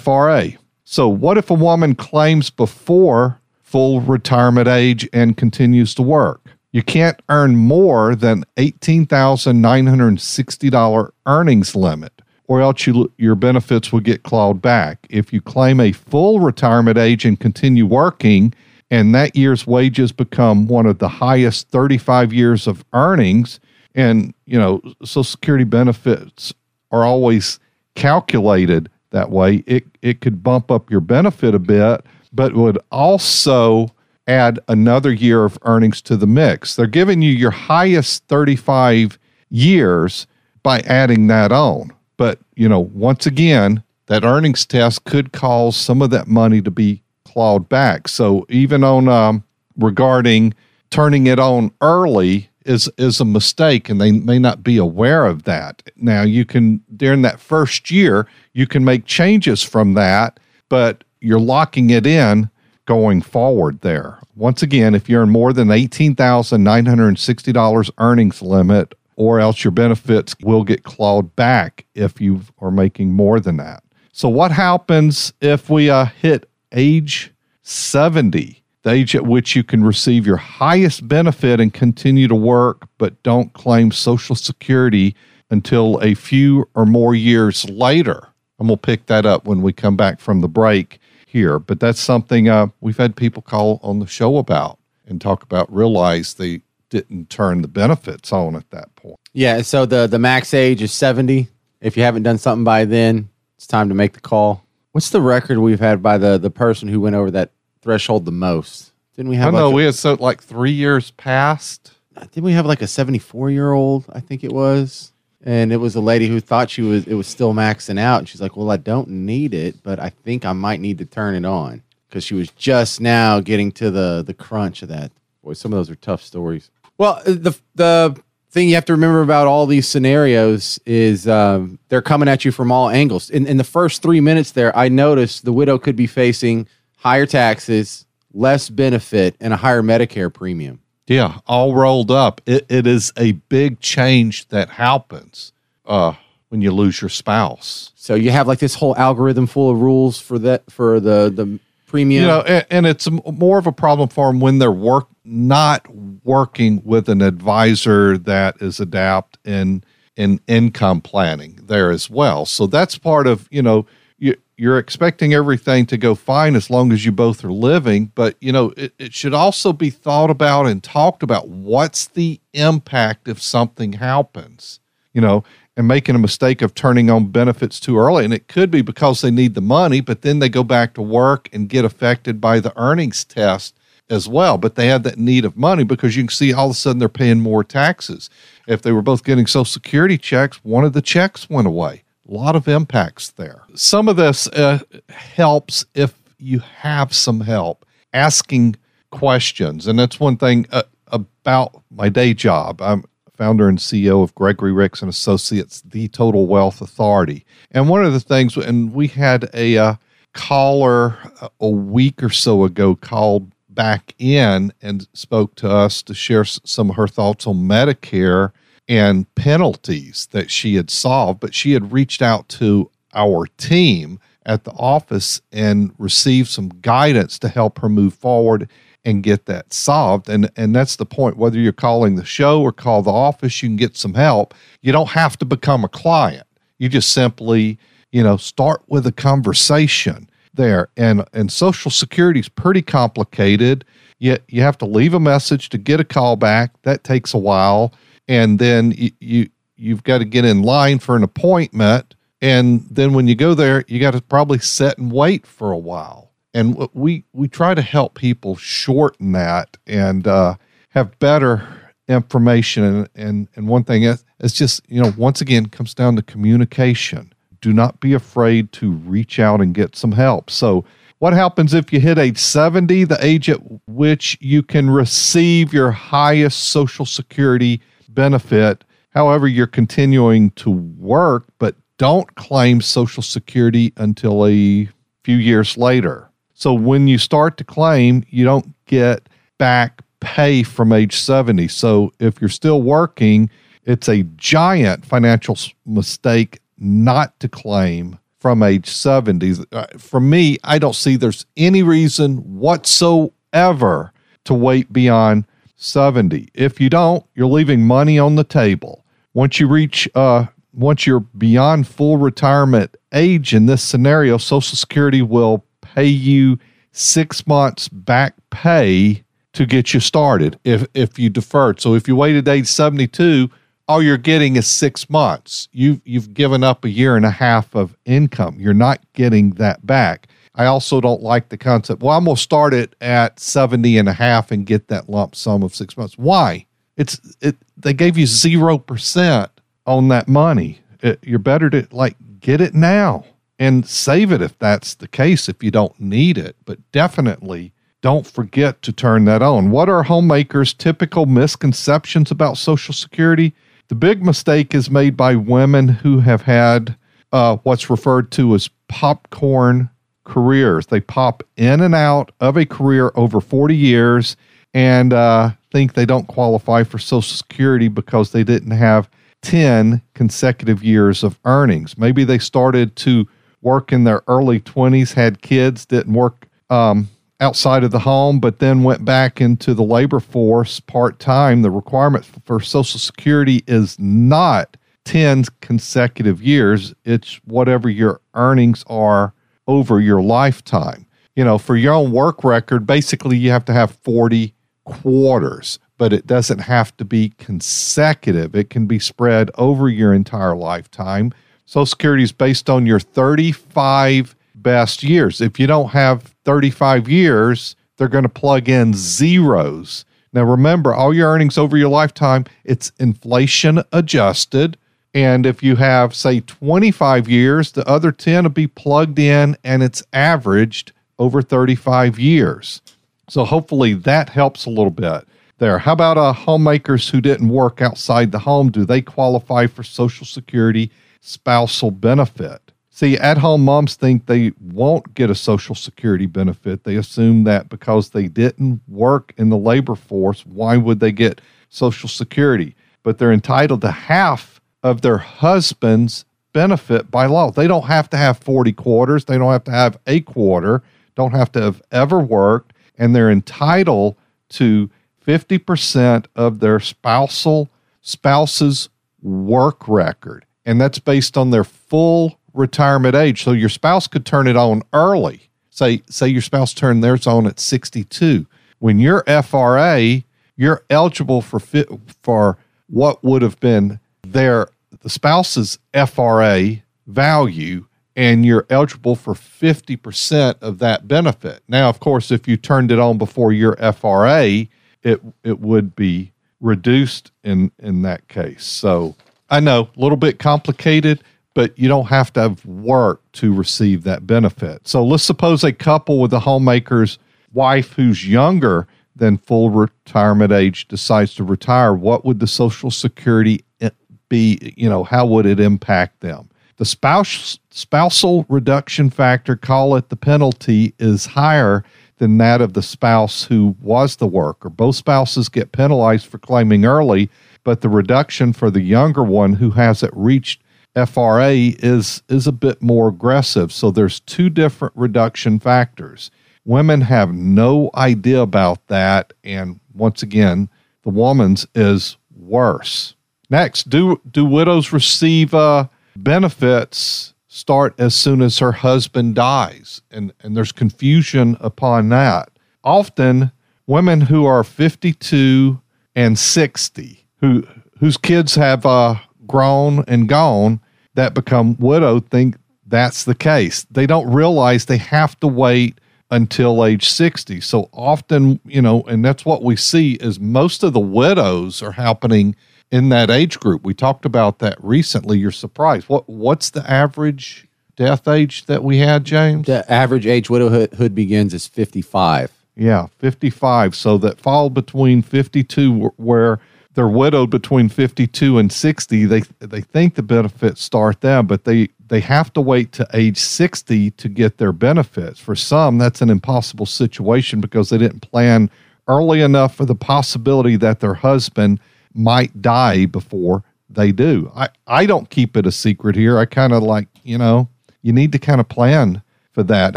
FRA. 0.00 0.48
So 0.84 1.08
what 1.08 1.38
if 1.38 1.50
a 1.50 1.54
woman 1.54 1.94
claims 1.94 2.50
before 2.50 3.40
full 3.62 4.00
retirement 4.00 4.66
age 4.68 5.08
and 5.12 5.36
continues 5.36 5.94
to 5.94 6.02
work? 6.02 6.56
You 6.72 6.82
can't 6.82 7.20
earn 7.28 7.56
more 7.56 8.14
than 8.14 8.44
$18,960 8.56 11.10
earnings 11.26 11.76
limit 11.76 12.22
or 12.50 12.60
else 12.60 12.84
you, 12.84 13.12
your 13.16 13.36
benefits 13.36 13.92
will 13.92 14.00
get 14.00 14.24
clawed 14.24 14.60
back. 14.60 15.06
If 15.08 15.32
you 15.32 15.40
claim 15.40 15.78
a 15.78 15.92
full 15.92 16.40
retirement 16.40 16.98
age 16.98 17.24
and 17.24 17.38
continue 17.38 17.86
working, 17.86 18.52
and 18.90 19.14
that 19.14 19.36
year's 19.36 19.66
wages 19.66 20.12
become 20.12 20.66
one 20.66 20.86
of 20.86 20.98
the 20.98 21.08
highest 21.08 21.68
35 21.68 22.32
years 22.32 22.66
of 22.66 22.84
earnings. 22.92 23.60
And 23.94 24.34
you 24.46 24.58
know 24.58 24.80
social 25.00 25.24
security 25.24 25.64
benefits 25.64 26.52
are 26.90 27.04
always 27.04 27.58
calculated 27.94 28.90
that 29.10 29.30
way. 29.30 29.64
It 29.66 29.84
it 30.02 30.20
could 30.20 30.42
bump 30.42 30.70
up 30.70 30.90
your 30.90 31.00
benefit 31.00 31.54
a 31.54 31.58
bit 31.58 32.04
but 32.32 32.54
would 32.54 32.78
also 32.92 33.88
add 34.28 34.60
another 34.68 35.12
year 35.12 35.44
of 35.44 35.58
earnings 35.62 36.00
to 36.02 36.16
the 36.16 36.26
mix. 36.26 36.76
They're 36.76 36.86
giving 36.86 37.22
you 37.22 37.32
your 37.32 37.50
highest 37.50 38.24
35 38.28 39.18
years 39.50 40.28
by 40.62 40.80
adding 40.80 41.26
that 41.26 41.50
on. 41.50 41.92
But 42.16 42.38
you 42.54 42.68
know 42.68 42.80
once 42.80 43.26
again 43.26 43.82
that 44.06 44.24
earnings 44.24 44.66
test 44.66 45.04
could 45.04 45.32
cause 45.32 45.76
some 45.76 46.02
of 46.02 46.10
that 46.10 46.26
money 46.28 46.60
to 46.62 46.70
be 46.70 47.02
clawed 47.32 47.68
back. 47.68 48.08
So 48.08 48.46
even 48.48 48.82
on 48.84 49.08
um, 49.08 49.44
regarding 49.76 50.54
turning 50.90 51.26
it 51.26 51.38
on 51.38 51.72
early 51.80 52.50
is 52.64 52.90
is 52.98 53.20
a 53.20 53.24
mistake, 53.24 53.88
and 53.88 53.98
they 54.00 54.12
may 54.12 54.38
not 54.38 54.62
be 54.62 54.76
aware 54.76 55.24
of 55.26 55.42
that. 55.44 55.82
Now 55.96 56.22
you 56.22 56.44
can 56.44 56.82
during 56.96 57.22
that 57.22 57.40
first 57.40 57.90
year 57.90 58.26
you 58.52 58.66
can 58.66 58.84
make 58.84 59.06
changes 59.06 59.62
from 59.62 59.94
that, 59.94 60.38
but 60.68 61.04
you're 61.20 61.40
locking 61.40 61.88
it 61.90 62.06
in 62.06 62.50
going 62.86 63.22
forward 63.22 63.80
there. 63.80 64.18
Once 64.34 64.62
again, 64.62 64.94
if 64.94 65.08
you're 65.08 65.22
in 65.22 65.30
more 65.30 65.52
than 65.52 65.68
$18,960 65.68 67.90
earnings 67.98 68.42
limit, 68.42 68.94
or 69.16 69.38
else 69.38 69.62
your 69.62 69.70
benefits 69.70 70.34
will 70.42 70.64
get 70.64 70.82
clawed 70.82 71.36
back 71.36 71.84
if 71.94 72.20
you 72.20 72.40
are 72.58 72.70
making 72.70 73.12
more 73.12 73.38
than 73.38 73.58
that. 73.58 73.84
So, 74.12 74.28
what 74.28 74.50
happens 74.50 75.32
if 75.40 75.70
we 75.70 75.88
uh, 75.88 76.06
hit 76.06 76.49
age 76.72 77.32
70, 77.62 78.62
the 78.82 78.90
age 78.90 79.14
at 79.14 79.26
which 79.26 79.54
you 79.54 79.62
can 79.62 79.84
receive 79.84 80.26
your 80.26 80.36
highest 80.36 81.06
benefit 81.06 81.60
and 81.60 81.72
continue 81.72 82.28
to 82.28 82.34
work, 82.34 82.88
but 82.98 83.22
don't 83.22 83.52
claim 83.52 83.90
Social 83.90 84.34
Security 84.34 85.14
until 85.50 86.00
a 86.00 86.14
few 86.14 86.68
or 86.74 86.86
more 86.86 87.14
years 87.14 87.68
later. 87.68 88.28
And 88.58 88.68
we'll 88.68 88.76
pick 88.76 89.06
that 89.06 89.26
up 89.26 89.46
when 89.46 89.62
we 89.62 89.72
come 89.72 89.96
back 89.96 90.20
from 90.20 90.40
the 90.40 90.48
break 90.48 91.00
here. 91.26 91.58
But 91.58 91.80
that's 91.80 92.00
something 92.00 92.48
uh, 92.48 92.68
we've 92.80 92.96
had 92.96 93.16
people 93.16 93.42
call 93.42 93.80
on 93.82 93.98
the 93.98 94.06
show 94.06 94.36
about 94.36 94.78
and 95.06 95.20
talk 95.20 95.42
about, 95.42 95.72
realize 95.72 96.34
they 96.34 96.60
didn't 96.90 97.30
turn 97.30 97.62
the 97.62 97.68
benefits 97.68 98.32
on 98.32 98.56
at 98.56 98.70
that 98.70 98.94
point. 98.96 99.16
Yeah. 99.32 99.62
So 99.62 99.86
the, 99.86 100.06
the 100.06 100.18
max 100.18 100.52
age 100.52 100.82
is 100.82 100.92
70. 100.92 101.48
If 101.80 101.96
you 101.96 102.02
haven't 102.02 102.24
done 102.24 102.38
something 102.38 102.64
by 102.64 102.84
then, 102.84 103.28
it's 103.56 103.66
time 103.66 103.88
to 103.88 103.94
make 103.94 104.12
the 104.12 104.20
call. 104.20 104.64
What's 104.92 105.10
the 105.10 105.20
record 105.20 105.58
we've 105.58 105.80
had 105.80 106.02
by 106.02 106.18
the 106.18 106.38
the 106.38 106.50
person 106.50 106.88
who 106.88 107.00
went 107.00 107.16
over 107.16 107.30
that 107.30 107.52
threshold 107.82 108.24
the 108.24 108.32
most? 108.32 108.92
Didn't 109.14 109.30
we 109.30 109.36
have? 109.36 109.54
Oh, 109.54 109.56
I 109.56 109.60
know 109.60 109.66
like 109.68 109.76
we 109.76 109.84
had 109.84 109.94
so 109.94 110.14
like 110.14 110.42
three 110.42 110.72
years 110.72 111.12
past. 111.12 111.92
Didn't 112.18 112.44
we 112.44 112.52
have 112.52 112.66
like 112.66 112.82
a 112.82 112.86
seventy 112.86 113.18
four 113.18 113.50
year 113.50 113.72
old? 113.72 114.04
I 114.12 114.20
think 114.20 114.42
it 114.42 114.52
was, 114.52 115.12
and 115.42 115.72
it 115.72 115.76
was 115.76 115.94
a 115.94 116.00
lady 116.00 116.26
who 116.26 116.40
thought 116.40 116.70
she 116.70 116.82
was 116.82 117.06
it 117.06 117.14
was 117.14 117.26
still 117.26 117.54
maxing 117.54 118.00
out, 118.00 118.18
and 118.18 118.28
she's 118.28 118.40
like, 118.40 118.56
"Well, 118.56 118.70
I 118.70 118.76
don't 118.76 119.08
need 119.08 119.54
it, 119.54 119.82
but 119.82 120.00
I 120.00 120.10
think 120.10 120.44
I 120.44 120.52
might 120.52 120.80
need 120.80 120.98
to 120.98 121.04
turn 121.04 121.34
it 121.34 121.44
on." 121.46 121.82
Because 122.08 122.24
she 122.24 122.34
was 122.34 122.50
just 122.50 123.00
now 123.00 123.38
getting 123.40 123.70
to 123.72 123.90
the 123.90 124.24
the 124.26 124.34
crunch 124.34 124.82
of 124.82 124.88
that. 124.88 125.12
Boy, 125.44 125.52
some 125.52 125.72
of 125.72 125.76
those 125.76 125.90
are 125.90 125.96
tough 125.96 126.22
stories. 126.22 126.70
Well, 126.98 127.22
uh, 127.24 127.32
the 127.32 127.58
the 127.76 128.20
thing 128.50 128.68
you 128.68 128.74
have 128.74 128.84
to 128.86 128.92
remember 128.92 129.22
about 129.22 129.46
all 129.46 129.66
these 129.66 129.86
scenarios 129.86 130.78
is 130.84 131.28
um, 131.28 131.78
they're 131.88 132.02
coming 132.02 132.28
at 132.28 132.44
you 132.44 132.52
from 132.52 132.72
all 132.72 132.88
angles. 132.90 133.30
In, 133.30 133.46
in 133.46 133.56
the 133.56 133.64
first 133.64 134.02
three 134.02 134.20
minutes 134.20 134.52
there, 134.52 134.76
I 134.76 134.88
noticed 134.88 135.44
the 135.44 135.52
widow 135.52 135.78
could 135.78 135.96
be 135.96 136.06
facing 136.06 136.66
higher 136.96 137.26
taxes, 137.26 138.06
less 138.32 138.68
benefit, 138.68 139.36
and 139.40 139.52
a 139.52 139.56
higher 139.56 139.82
Medicare 139.82 140.32
premium. 140.32 140.80
Yeah, 141.06 141.38
all 141.46 141.74
rolled 141.74 142.10
up. 142.10 142.40
It, 142.46 142.66
it 142.68 142.86
is 142.86 143.12
a 143.16 143.32
big 143.32 143.80
change 143.80 144.48
that 144.48 144.70
happens 144.70 145.52
uh, 145.86 146.14
when 146.50 146.60
you 146.60 146.70
lose 146.70 147.00
your 147.00 147.08
spouse. 147.08 147.92
So 147.96 148.14
you 148.14 148.30
have 148.30 148.46
like 148.46 148.58
this 148.58 148.76
whole 148.76 148.96
algorithm 148.96 149.46
full 149.46 149.70
of 149.70 149.80
rules 149.80 150.20
for 150.20 150.38
that 150.40 150.70
for 150.70 151.00
the 151.00 151.30
the 151.30 151.58
premium. 151.90 152.22
You 152.22 152.28
know, 152.28 152.40
and, 152.42 152.66
and 152.70 152.86
it's 152.86 153.10
more 153.10 153.58
of 153.58 153.66
a 153.66 153.72
problem 153.72 154.08
for 154.08 154.28
them 154.28 154.40
when 154.40 154.58
they're 154.58 154.70
work 154.70 155.08
not 155.24 155.86
working 156.24 156.80
with 156.84 157.08
an 157.08 157.20
advisor 157.20 158.16
that 158.16 158.56
is 158.60 158.80
adept 158.80 159.38
in 159.44 159.84
in 160.16 160.40
income 160.46 161.00
planning 161.00 161.58
there 161.62 161.90
as 161.90 162.08
well. 162.08 162.46
So 162.46 162.66
that's 162.66 162.96
part 162.96 163.26
of 163.26 163.48
you 163.50 163.62
know 163.62 163.86
you, 164.18 164.36
you're 164.56 164.78
expecting 164.78 165.34
everything 165.34 165.86
to 165.86 165.96
go 165.96 166.14
fine 166.14 166.54
as 166.54 166.70
long 166.70 166.92
as 166.92 167.04
you 167.04 167.12
both 167.12 167.44
are 167.44 167.52
living, 167.52 168.12
but 168.14 168.36
you 168.40 168.52
know 168.52 168.72
it, 168.76 168.94
it 168.98 169.12
should 169.12 169.34
also 169.34 169.72
be 169.72 169.90
thought 169.90 170.30
about 170.30 170.66
and 170.66 170.82
talked 170.82 171.22
about. 171.22 171.48
What's 171.48 172.06
the 172.06 172.40
impact 172.52 173.26
if 173.26 173.42
something 173.42 173.94
happens? 173.94 174.78
You 175.12 175.20
know, 175.20 175.42
and 175.80 175.88
making 175.88 176.14
a 176.14 176.18
mistake 176.18 176.62
of 176.62 176.74
turning 176.74 177.10
on 177.10 177.26
benefits 177.26 177.80
too 177.80 177.98
early. 177.98 178.24
And 178.24 178.32
it 178.32 178.46
could 178.46 178.70
be 178.70 178.82
because 178.82 179.20
they 179.20 179.30
need 179.30 179.54
the 179.54 179.60
money, 179.60 180.00
but 180.00 180.22
then 180.22 180.38
they 180.38 180.48
go 180.48 180.62
back 180.62 180.94
to 180.94 181.02
work 181.02 181.48
and 181.52 181.68
get 181.68 181.84
affected 181.84 182.40
by 182.40 182.60
the 182.60 182.78
earnings 182.78 183.24
test 183.24 183.74
as 184.08 184.28
well, 184.28 184.58
but 184.58 184.74
they 184.74 184.88
have 184.88 185.04
that 185.04 185.18
need 185.18 185.44
of 185.44 185.56
money 185.56 185.84
because 185.84 186.16
you 186.16 186.24
can 186.24 186.28
see 186.28 186.52
all 186.52 186.66
of 186.66 186.72
a 186.72 186.74
sudden 186.74 186.98
they're 186.98 187.08
paying 187.08 187.40
more 187.40 187.64
taxes. 187.64 188.28
If 188.68 188.82
they 188.82 188.92
were 188.92 189.02
both 189.02 189.24
getting 189.24 189.46
Social 189.46 189.64
Security 189.64 190.18
checks, 190.18 190.62
one 190.64 190.84
of 190.84 190.92
the 190.92 191.02
checks 191.02 191.48
went 191.48 191.66
away. 191.66 192.02
A 192.28 192.32
lot 192.32 192.56
of 192.56 192.68
impacts 192.68 193.30
there. 193.30 193.62
Some 193.74 194.08
of 194.08 194.16
this 194.16 194.48
uh, 194.48 194.80
helps 195.08 195.84
if 195.94 196.14
you 196.38 196.58
have 196.58 197.14
some 197.14 197.40
help. 197.40 197.86
asking 198.12 198.76
questions. 199.10 199.86
And 199.86 199.98
that's 199.98 200.20
one 200.20 200.36
thing 200.36 200.66
uh, 200.72 200.82
about 201.08 201.82
my 201.90 202.08
day 202.08 202.34
job. 202.34 202.80
I'm 202.82 203.04
founder 203.40 203.70
and 203.70 203.78
CEO 203.78 204.22
of 204.22 204.34
Gregory 204.34 204.70
Ricks 204.70 205.00
and 205.00 205.08
Associates, 205.08 205.80
the 205.80 206.08
Total 206.08 206.46
Wealth 206.46 206.82
Authority. 206.82 207.46
And 207.70 207.88
one 207.88 208.04
of 208.04 208.12
the 208.12 208.20
things, 208.20 208.54
and 208.54 208.92
we 208.92 209.06
had 209.08 209.48
a 209.54 209.78
uh, 209.78 209.94
caller 210.34 211.16
a 211.58 211.68
week 211.70 212.22
or 212.22 212.28
so 212.28 212.64
ago 212.64 212.94
called 212.94 213.50
back 213.70 214.14
in 214.18 214.74
and 214.82 215.08
spoke 215.14 215.54
to 215.54 215.70
us 215.70 216.02
to 216.02 216.12
share 216.12 216.44
some 216.44 216.90
of 216.90 216.96
her 216.96 217.08
thoughts 217.08 217.46
on 217.46 217.66
Medicare 217.66 218.52
and 218.86 219.34
penalties 219.36 220.28
that 220.32 220.50
she 220.50 220.74
had 220.74 220.90
solved, 220.90 221.40
but 221.40 221.54
she 221.54 221.72
had 221.72 221.92
reached 221.92 222.20
out 222.20 222.46
to 222.50 222.90
our 223.14 223.46
team 223.56 224.20
at 224.44 224.64
the 224.64 224.72
office 224.72 225.40
and 225.50 225.94
received 225.96 226.50
some 226.50 226.68
guidance 226.82 227.38
to 227.38 227.48
help 227.48 227.78
her 227.78 227.88
move 227.88 228.12
forward 228.12 228.68
and 229.04 229.22
get 229.22 229.46
that 229.46 229.72
solved. 229.72 230.28
And 230.28 230.50
and 230.56 230.74
that's 230.74 230.96
the 230.96 231.06
point. 231.06 231.36
Whether 231.36 231.58
you're 231.58 231.72
calling 231.72 232.16
the 232.16 232.24
show 232.24 232.62
or 232.62 232.72
call 232.72 233.02
the 233.02 233.12
office, 233.12 233.62
you 233.62 233.68
can 233.68 233.76
get 233.76 233.96
some 233.96 234.14
help. 234.14 234.54
You 234.82 234.92
don't 234.92 235.10
have 235.10 235.38
to 235.38 235.44
become 235.44 235.84
a 235.84 235.88
client. 235.88 236.46
You 236.78 236.88
just 236.88 237.10
simply, 237.10 237.78
you 238.12 238.22
know, 238.22 238.36
start 238.36 238.82
with 238.88 239.06
a 239.06 239.12
conversation 239.12 240.28
there. 240.54 240.88
And 240.96 241.24
and 241.32 241.50
Social 241.50 241.90
Security 241.90 242.40
is 242.40 242.48
pretty 242.48 242.82
complicated. 242.82 243.84
Yet 244.18 244.42
you 244.48 244.60
have 244.62 244.76
to 244.78 244.86
leave 244.86 245.14
a 245.14 245.20
message 245.20 245.70
to 245.70 245.78
get 245.78 246.00
a 246.00 246.04
call 246.04 246.36
back. 246.36 246.72
That 246.82 247.04
takes 247.04 247.32
a 247.32 247.38
while, 247.38 247.94
and 248.28 248.58
then 248.58 248.92
you, 248.92 249.10
you 249.20 249.50
you've 249.76 250.04
got 250.04 250.18
to 250.18 250.26
get 250.26 250.44
in 250.44 250.62
line 250.62 250.98
for 250.98 251.16
an 251.16 251.22
appointment. 251.22 252.14
And 252.42 252.86
then 252.90 253.12
when 253.12 253.28
you 253.28 253.34
go 253.34 253.54
there, 253.54 253.84
you 253.88 253.98
got 254.00 254.12
to 254.12 254.20
probably 254.20 254.58
sit 254.58 254.98
and 254.98 255.10
wait 255.12 255.46
for 255.46 255.72
a 255.72 255.78
while. 255.78 256.29
And 256.52 256.88
we 256.92 257.24
we 257.32 257.48
try 257.48 257.74
to 257.74 257.82
help 257.82 258.14
people 258.14 258.56
shorten 258.56 259.32
that 259.32 259.76
and 259.86 260.26
uh, 260.26 260.56
have 260.90 261.16
better 261.18 261.66
information. 262.08 262.82
And, 262.84 263.08
and 263.14 263.48
and 263.54 263.68
one 263.68 263.84
thing 263.84 264.02
is, 264.02 264.24
it's 264.40 264.54
just 264.54 264.82
you 264.88 265.00
know 265.00 265.12
once 265.16 265.40
again 265.40 265.66
comes 265.66 265.94
down 265.94 266.16
to 266.16 266.22
communication 266.22 267.32
do 267.60 267.72
not 267.72 268.00
be 268.00 268.12
afraid 268.14 268.72
to 268.72 268.92
reach 268.92 269.38
out 269.38 269.60
and 269.60 269.74
get 269.74 269.96
some 269.96 270.12
help. 270.12 270.50
So, 270.50 270.84
what 271.18 271.34
happens 271.34 271.74
if 271.74 271.92
you 271.92 272.00
hit 272.00 272.18
age 272.18 272.38
70, 272.38 273.04
the 273.04 273.24
age 273.24 273.50
at 273.50 273.60
which 273.86 274.38
you 274.40 274.62
can 274.62 274.88
receive 274.88 275.72
your 275.72 275.90
highest 275.90 276.70
Social 276.70 277.04
Security 277.04 277.82
benefit? 278.08 278.84
However, 279.10 279.46
you're 279.46 279.66
continuing 279.66 280.50
to 280.52 280.70
work, 280.70 281.44
but 281.58 281.76
don't 281.98 282.34
claim 282.36 282.80
Social 282.80 283.22
Security 283.22 283.92
until 283.98 284.46
a 284.46 284.88
few 285.22 285.36
years 285.36 285.76
later. 285.76 286.29
So, 286.60 286.74
when 286.74 287.08
you 287.08 287.16
start 287.16 287.56
to 287.56 287.64
claim, 287.64 288.22
you 288.28 288.44
don't 288.44 288.74
get 288.84 289.30
back 289.56 290.02
pay 290.20 290.62
from 290.62 290.92
age 290.92 291.16
70. 291.16 291.68
So, 291.68 292.12
if 292.20 292.38
you're 292.38 292.50
still 292.50 292.82
working, 292.82 293.48
it's 293.86 294.10
a 294.10 294.24
giant 294.36 295.06
financial 295.06 295.56
mistake 295.86 296.60
not 296.76 297.40
to 297.40 297.48
claim 297.48 298.18
from 298.40 298.62
age 298.62 298.90
70. 298.90 299.64
Uh, 299.72 299.86
for 299.96 300.20
me, 300.20 300.58
I 300.62 300.78
don't 300.78 300.94
see 300.94 301.16
there's 301.16 301.46
any 301.56 301.82
reason 301.82 302.36
whatsoever 302.58 304.12
to 304.44 304.52
wait 304.52 304.92
beyond 304.92 305.46
70. 305.76 306.48
If 306.52 306.78
you 306.78 306.90
don't, 306.90 307.24
you're 307.34 307.46
leaving 307.46 307.86
money 307.86 308.18
on 308.18 308.36
the 308.36 308.44
table. 308.44 309.06
Once 309.32 309.60
you 309.60 309.66
reach 309.66 310.06
uh 310.14 310.44
once 310.74 311.06
you're 311.06 311.20
beyond 311.20 311.88
full 311.88 312.18
retirement 312.18 312.96
age 313.14 313.54
in 313.54 313.64
this 313.64 313.82
scenario, 313.82 314.36
Social 314.36 314.76
Security 314.76 315.22
will 315.22 315.64
pay 315.94 316.06
you 316.06 316.58
6 316.92 317.46
months 317.46 317.88
back 317.88 318.34
pay 318.50 319.22
to 319.52 319.66
get 319.66 319.92
you 319.92 320.00
started 320.00 320.58
if 320.64 320.86
if 320.94 321.18
you 321.18 321.30
deferred. 321.30 321.80
So 321.80 321.94
if 321.94 322.06
you 322.06 322.16
waited 322.16 322.46
age 322.48 322.66
72, 322.66 323.50
all 323.88 324.02
you're 324.02 324.16
getting 324.16 324.56
is 324.56 324.68
six 324.68 325.10
months. 325.10 325.68
You've 325.72 326.00
you've 326.04 326.32
given 326.32 326.62
up 326.62 326.84
a 326.84 326.90
year 326.90 327.16
and 327.16 327.26
a 327.26 327.30
half 327.30 327.74
of 327.74 327.96
income. 328.04 328.56
You're 328.58 328.74
not 328.74 329.00
getting 329.14 329.50
that 329.54 329.84
back. 329.84 330.28
I 330.54 330.66
also 330.66 331.00
don't 331.00 331.22
like 331.22 331.48
the 331.48 331.58
concept. 331.58 332.02
Well, 332.02 332.16
I'm 332.16 332.24
gonna 332.24 332.36
start 332.36 332.74
it 332.74 332.94
at 333.00 333.40
70 333.40 333.98
and 333.98 334.08
a 334.08 334.12
half 334.12 334.50
and 334.50 334.66
get 334.66 334.88
that 334.88 335.08
lump 335.08 335.34
sum 335.34 335.62
of 335.62 335.74
six 335.74 335.96
months. 335.96 336.16
Why? 336.16 336.66
It's 336.96 337.20
it 337.40 337.56
they 337.76 337.92
gave 337.92 338.16
you 338.16 338.26
zero 338.26 338.78
percent 338.78 339.50
on 339.86 340.08
that 340.08 340.28
money. 340.28 340.80
It, 341.02 341.18
you're 341.24 341.38
better 341.38 341.70
to 341.70 341.88
like 341.90 342.16
get 342.40 342.60
it 342.60 342.74
now 342.74 343.24
and 343.60 343.86
save 343.86 344.32
it 344.32 344.40
if 344.40 344.58
that's 344.58 344.94
the 344.94 345.06
case 345.06 345.48
if 345.48 345.62
you 345.62 345.70
don't 345.70 346.00
need 346.00 346.38
it. 346.38 346.56
But 346.64 346.78
definitely 346.90 347.72
don't 348.00 348.26
forget 348.26 348.80
to 348.82 348.92
turn 348.92 349.26
that 349.26 349.42
on. 349.42 349.70
What 349.70 349.90
are 349.90 350.02
homemakers' 350.02 350.72
typical 350.72 351.26
misconceptions 351.26 352.30
about 352.30 352.56
Social 352.56 352.94
Security? 352.94 353.52
The 353.88 353.94
big 353.94 354.24
mistake 354.24 354.74
is 354.74 354.90
made 354.90 355.14
by 355.16 355.36
women 355.36 355.88
who 355.88 356.20
have 356.20 356.42
had 356.42 356.96
uh, 357.32 357.58
what's 357.62 357.90
referred 357.90 358.32
to 358.32 358.54
as 358.54 358.70
popcorn 358.88 359.90
careers. 360.24 360.86
They 360.86 361.00
pop 361.00 361.42
in 361.56 361.82
and 361.82 361.94
out 361.94 362.32
of 362.40 362.56
a 362.56 362.64
career 362.64 363.12
over 363.14 363.42
40 363.42 363.76
years 363.76 364.36
and 364.72 365.12
uh, 365.12 365.50
think 365.70 365.92
they 365.92 366.06
don't 366.06 366.28
qualify 366.28 366.82
for 366.84 366.98
Social 366.98 367.36
Security 367.36 367.88
because 367.88 368.32
they 368.32 368.44
didn't 368.44 368.70
have 368.70 369.10
10 369.42 370.00
consecutive 370.14 370.82
years 370.82 371.22
of 371.22 371.38
earnings. 371.44 371.98
Maybe 371.98 372.24
they 372.24 372.38
started 372.38 372.96
to 372.96 373.28
work 373.62 373.92
in 373.92 374.04
their 374.04 374.22
early 374.26 374.60
20s, 374.60 375.14
had 375.14 375.42
kids, 375.42 375.86
didn't 375.86 376.14
work 376.14 376.48
um, 376.70 377.08
outside 377.40 377.84
of 377.84 377.90
the 377.90 377.98
home, 377.98 378.40
but 378.40 378.58
then 378.58 378.82
went 378.82 379.04
back 379.04 379.40
into 379.40 379.74
the 379.74 379.82
labor 379.82 380.20
force 380.20 380.80
part 380.80 381.18
time. 381.18 381.62
The 381.62 381.70
requirement 381.70 382.24
for 382.44 382.60
Social 382.60 383.00
Security 383.00 383.62
is 383.66 383.98
not 383.98 384.76
10 385.06 385.44
consecutive 385.60 386.42
years, 386.42 386.94
it's 387.04 387.36
whatever 387.44 387.88
your 387.88 388.20
earnings 388.34 388.84
are 388.86 389.34
over 389.66 390.00
your 390.00 390.20
lifetime. 390.20 391.06
You 391.34 391.44
know, 391.44 391.58
for 391.58 391.76
your 391.76 391.94
own 391.94 392.12
work 392.12 392.44
record, 392.44 392.86
basically 392.86 393.38
you 393.38 393.50
have 393.50 393.64
to 393.66 393.72
have 393.72 393.92
40 393.92 394.54
quarters, 394.84 395.78
but 395.96 396.12
it 396.12 396.26
doesn't 396.26 396.60
have 396.60 396.96
to 396.98 397.04
be 397.04 397.32
consecutive. 397.38 398.54
It 398.54 398.70
can 398.70 398.86
be 398.86 398.98
spread 398.98 399.50
over 399.56 399.88
your 399.88 400.12
entire 400.12 400.56
lifetime. 400.56 401.32
Social 401.70 401.86
Security 401.86 402.24
is 402.24 402.32
based 402.32 402.68
on 402.68 402.84
your 402.84 402.98
35 402.98 404.34
best 404.56 405.04
years. 405.04 405.40
If 405.40 405.60
you 405.60 405.68
don't 405.68 405.90
have 405.90 406.34
35 406.44 407.08
years, 407.08 407.76
they're 407.96 408.08
going 408.08 408.24
to 408.24 408.28
plug 408.28 408.68
in 408.68 408.92
zeros. 408.92 410.04
Now, 410.32 410.42
remember, 410.42 410.92
all 410.92 411.14
your 411.14 411.32
earnings 411.32 411.56
over 411.56 411.76
your 411.76 411.88
lifetime, 411.88 412.46
it's 412.64 412.90
inflation 412.98 413.84
adjusted. 413.92 414.78
And 415.14 415.46
if 415.46 415.62
you 415.62 415.76
have, 415.76 416.12
say, 416.12 416.40
25 416.40 417.28
years, 417.28 417.70
the 417.70 417.88
other 417.88 418.10
10 418.10 418.42
will 418.42 418.50
be 418.50 418.66
plugged 418.66 419.20
in 419.20 419.56
and 419.62 419.84
it's 419.84 420.02
averaged 420.12 420.90
over 421.20 421.40
35 421.40 422.18
years. 422.18 422.82
So 423.28 423.44
hopefully 423.44 423.94
that 423.94 424.28
helps 424.28 424.66
a 424.66 424.70
little 424.70 424.90
bit 424.90 425.24
there. 425.58 425.78
How 425.78 425.92
about 425.92 426.18
uh, 426.18 426.32
homemakers 426.32 427.08
who 427.08 427.20
didn't 427.20 427.48
work 427.48 427.80
outside 427.80 428.32
the 428.32 428.40
home? 428.40 428.72
Do 428.72 428.84
they 428.84 429.00
qualify 429.00 429.68
for 429.68 429.84
Social 429.84 430.26
Security 430.26 430.90
spousal 431.20 431.90
benefit? 431.90 432.72
See, 432.90 433.16
at 433.16 433.38
home 433.38 433.64
moms 433.64 433.94
think 433.94 434.26
they 434.26 434.52
won't 434.60 435.14
get 435.14 435.30
a 435.30 435.34
Social 435.34 435.74
Security 435.74 436.26
benefit. 436.26 436.84
They 436.84 436.96
assume 436.96 437.44
that 437.44 437.68
because 437.68 438.10
they 438.10 438.26
didn't 438.26 438.82
work 438.88 439.32
in 439.38 439.48
the 439.48 439.56
labor 439.56 439.94
force, 439.94 440.44
why 440.44 440.76
would 440.76 441.00
they 441.00 441.12
get 441.12 441.40
Social 441.68 442.08
Security? 442.08 442.74
But 443.02 443.18
they're 443.18 443.32
entitled 443.32 443.80
to 443.82 443.90
half 443.90 444.60
of 444.82 445.00
their 445.00 445.18
husband's 445.18 446.24
benefit 446.52 447.10
by 447.10 447.26
law. 447.26 447.50
They 447.50 447.66
don't 447.66 447.86
have 447.86 448.10
to 448.10 448.16
have 448.16 448.38
40 448.38 448.72
quarters, 448.72 449.24
they 449.24 449.38
don't 449.38 449.52
have 449.52 449.64
to 449.64 449.70
have 449.70 449.98
a 450.06 450.20
quarter, 450.20 450.82
don't 451.14 451.32
have 451.32 451.52
to 451.52 451.62
have 451.62 451.80
ever 451.90 452.20
worked, 452.20 452.72
and 452.98 453.14
they're 453.14 453.30
entitled 453.30 454.16
to 454.50 454.90
50% 455.26 456.26
of 456.34 456.60
their 456.60 456.80
spousal 456.80 457.68
spouse's 458.02 458.88
work 459.22 459.86
record. 459.86 460.44
And 460.64 460.80
that's 460.80 460.98
based 460.98 461.36
on 461.36 461.50
their 461.50 461.64
full 461.64 462.38
retirement 462.52 463.14
age. 463.14 463.44
So 463.44 463.52
your 463.52 463.68
spouse 463.68 464.06
could 464.06 464.26
turn 464.26 464.46
it 464.46 464.56
on 464.56 464.82
early. 464.92 465.48
Say 465.70 466.02
say 466.08 466.28
your 466.28 466.42
spouse 466.42 466.74
turned 466.74 467.02
theirs 467.02 467.26
on 467.26 467.46
at 467.46 467.60
62. 467.60 468.46
When 468.78 468.98
you're 468.98 469.24
FRA, 469.42 470.22
you're 470.56 470.84
eligible 470.90 471.42
for 471.42 471.60
fit, 471.60 471.88
for 472.22 472.58
what 472.88 473.22
would 473.22 473.42
have 473.42 473.58
been 473.60 474.00
their 474.26 474.68
the 475.02 475.10
spouse's 475.10 475.78
FRA 475.94 476.76
value 477.06 477.86
and 478.16 478.44
you're 478.44 478.66
eligible 478.68 479.14
for 479.14 479.34
50% 479.34 480.56
of 480.60 480.78
that 480.80 481.06
benefit. 481.08 481.62
Now, 481.68 481.88
of 481.88 482.00
course, 482.00 482.30
if 482.30 482.48
you 482.48 482.56
turned 482.56 482.90
it 482.90 482.98
on 482.98 483.18
before 483.18 483.52
your 483.52 483.76
FRA, 483.92 484.66
it 485.02 485.20
it 485.42 485.60
would 485.60 485.96
be 485.96 486.32
reduced 486.60 487.32
in 487.42 487.72
in 487.78 488.02
that 488.02 488.28
case. 488.28 488.64
So, 488.64 489.16
I 489.50 489.60
know, 489.60 489.88
a 489.96 490.00
little 490.00 490.16
bit 490.16 490.38
complicated, 490.38 491.22
but 491.54 491.76
you 491.78 491.88
don't 491.88 492.06
have 492.06 492.32
to 492.34 492.40
have 492.40 492.64
work 492.64 493.20
to 493.32 493.52
receive 493.52 494.04
that 494.04 494.26
benefit. 494.26 494.86
So 494.86 495.04
let's 495.04 495.24
suppose 495.24 495.64
a 495.64 495.72
couple 495.72 496.20
with 496.20 496.30
the 496.30 496.40
homemakers 496.40 497.18
wife 497.52 497.92
who's 497.92 498.26
younger 498.26 498.86
than 499.16 499.38
full 499.38 499.70
retirement 499.70 500.52
age 500.52 500.88
decides 500.88 501.34
to 501.34 501.44
retire, 501.44 501.92
what 501.92 502.24
would 502.24 502.40
the 502.40 502.46
Social 502.46 502.90
Security 502.90 503.64
eh, 503.80 503.90
be? 504.28 504.72
You 504.76 504.88
know, 504.88 505.04
how 505.04 505.26
would 505.26 505.46
it 505.46 505.60
impact 505.60 506.20
them? 506.20 506.48
The 506.76 506.84
spouse 506.84 507.58
spousal 507.70 508.46
reduction 508.48 509.10
factor, 509.10 509.56
call 509.56 509.96
it 509.96 510.08
the 510.08 510.16
penalty, 510.16 510.94
is 510.98 511.26
higher 511.26 511.84
than 512.18 512.38
that 512.38 512.60
of 512.60 512.74
the 512.74 512.82
spouse 512.82 513.44
who 513.44 513.76
was 513.80 514.16
the 514.16 514.26
worker. 514.26 514.70
Both 514.70 514.96
spouses 514.96 515.48
get 515.48 515.72
penalized 515.72 516.26
for 516.26 516.38
claiming 516.38 516.84
early, 516.84 517.30
but 517.64 517.80
the 517.80 517.88
reduction 517.88 518.52
for 518.52 518.70
the 518.70 518.80
younger 518.80 519.22
one 519.22 519.54
who 519.54 519.70
hasn't 519.70 520.12
reached 520.14 520.62
FRA 521.06 521.52
is 521.52 522.22
is 522.28 522.46
a 522.46 522.52
bit 522.52 522.82
more 522.82 523.08
aggressive. 523.08 523.72
So 523.72 523.90
there's 523.90 524.20
two 524.20 524.50
different 524.50 524.94
reduction 524.96 525.60
factors. 525.60 526.30
Women 526.64 527.00
have 527.02 527.32
no 527.32 527.90
idea 527.94 528.40
about 528.40 528.86
that, 528.88 529.32
and 529.44 529.80
once 529.94 530.22
again, 530.22 530.68
the 531.02 531.10
woman's 531.10 531.66
is 531.74 532.16
worse. 532.36 533.14
Next, 533.48 533.88
do 533.88 534.20
do 534.30 534.44
widows 534.44 534.92
receive 534.92 535.54
uh, 535.54 535.88
benefits 536.16 537.34
start 537.48 537.94
as 537.98 538.14
soon 538.14 538.42
as 538.42 538.58
her 538.58 538.72
husband 538.72 539.36
dies? 539.36 540.02
And 540.10 540.32
and 540.40 540.56
there's 540.56 540.72
confusion 540.72 541.56
upon 541.60 542.08
that. 542.10 542.50
Often, 542.82 543.52
women 543.86 544.22
who 544.22 544.44
are 544.46 544.64
52 544.64 545.80
and 546.14 546.38
60, 546.38 547.19
who 547.40 547.66
whose 547.98 548.16
kids 548.16 548.54
have 548.54 548.86
uh, 548.86 549.16
grown 549.46 550.04
and 550.08 550.28
gone, 550.28 550.80
that 551.14 551.34
become 551.34 551.76
widowed, 551.78 552.30
think 552.30 552.56
that's 552.86 553.24
the 553.24 553.34
case. 553.34 553.86
They 553.90 554.06
don't 554.06 554.30
realize 554.32 554.86
they 554.86 554.96
have 554.96 555.38
to 555.40 555.46
wait 555.46 556.00
until 556.30 556.84
age 556.84 557.08
60. 557.08 557.60
So 557.60 557.88
often, 557.92 558.60
you 558.64 558.80
know, 558.80 559.02
and 559.02 559.24
that's 559.24 559.44
what 559.44 559.62
we 559.62 559.76
see 559.76 560.12
is 560.14 560.38
most 560.38 560.82
of 560.82 560.92
the 560.92 561.00
widows 561.00 561.82
are 561.82 561.92
happening 561.92 562.54
in 562.90 563.08
that 563.10 563.30
age 563.30 563.58
group. 563.60 563.84
We 563.84 563.94
talked 563.94 564.24
about 564.24 564.58
that 564.60 564.82
recently. 564.82 565.38
You're 565.38 565.50
surprised. 565.50 566.08
What 566.08 566.28
what's 566.28 566.70
the 566.70 566.88
average 566.90 567.66
death 567.96 568.26
age 568.26 568.66
that 568.66 568.82
we 568.82 568.98
had, 568.98 569.24
James? 569.24 569.66
The 569.66 569.90
average 569.90 570.26
age 570.26 570.48
widowhood 570.48 571.14
begins 571.14 571.54
is 571.54 571.66
55. 571.66 572.52
Yeah, 572.76 573.08
55. 573.18 573.94
So 573.94 574.16
that 574.18 574.40
fall 574.40 574.70
between 574.70 575.22
52 575.22 576.12
where 576.16 576.60
they're 576.94 577.08
widowed 577.08 577.50
between 577.50 577.88
52 577.88 578.58
and 578.58 578.72
60, 578.72 579.24
they 579.24 579.40
they 579.60 579.80
think 579.80 580.14
the 580.14 580.22
benefits 580.22 580.82
start 580.82 581.20
then, 581.20 581.46
but 581.46 581.64
they 581.64 581.88
they 582.08 582.20
have 582.20 582.52
to 582.54 582.60
wait 582.60 582.92
to 582.92 583.06
age 583.14 583.38
60 583.38 584.10
to 584.10 584.28
get 584.28 584.58
their 584.58 584.72
benefits. 584.72 585.38
For 585.38 585.54
some, 585.54 585.98
that's 585.98 586.20
an 586.20 586.30
impossible 586.30 586.86
situation 586.86 587.60
because 587.60 587.90
they 587.90 587.98
didn't 587.98 588.20
plan 588.20 588.68
early 589.06 589.40
enough 589.40 589.74
for 589.74 589.84
the 589.84 589.94
possibility 589.94 590.76
that 590.76 591.00
their 591.00 591.14
husband 591.14 591.80
might 592.14 592.60
die 592.60 593.06
before 593.06 593.62
they 593.88 594.12
do. 594.12 594.50
I, 594.54 594.68
I 594.86 595.06
don't 595.06 595.30
keep 595.30 595.56
it 595.56 595.66
a 595.66 595.72
secret 595.72 596.16
here. 596.16 596.38
I 596.38 596.44
kind 596.44 596.72
of 596.72 596.82
like, 596.82 597.08
you 597.22 597.38
know, 597.38 597.68
you 598.02 598.12
need 598.12 598.32
to 598.32 598.38
kind 598.38 598.60
of 598.60 598.68
plan 598.68 599.22
for 599.52 599.62
that. 599.64 599.96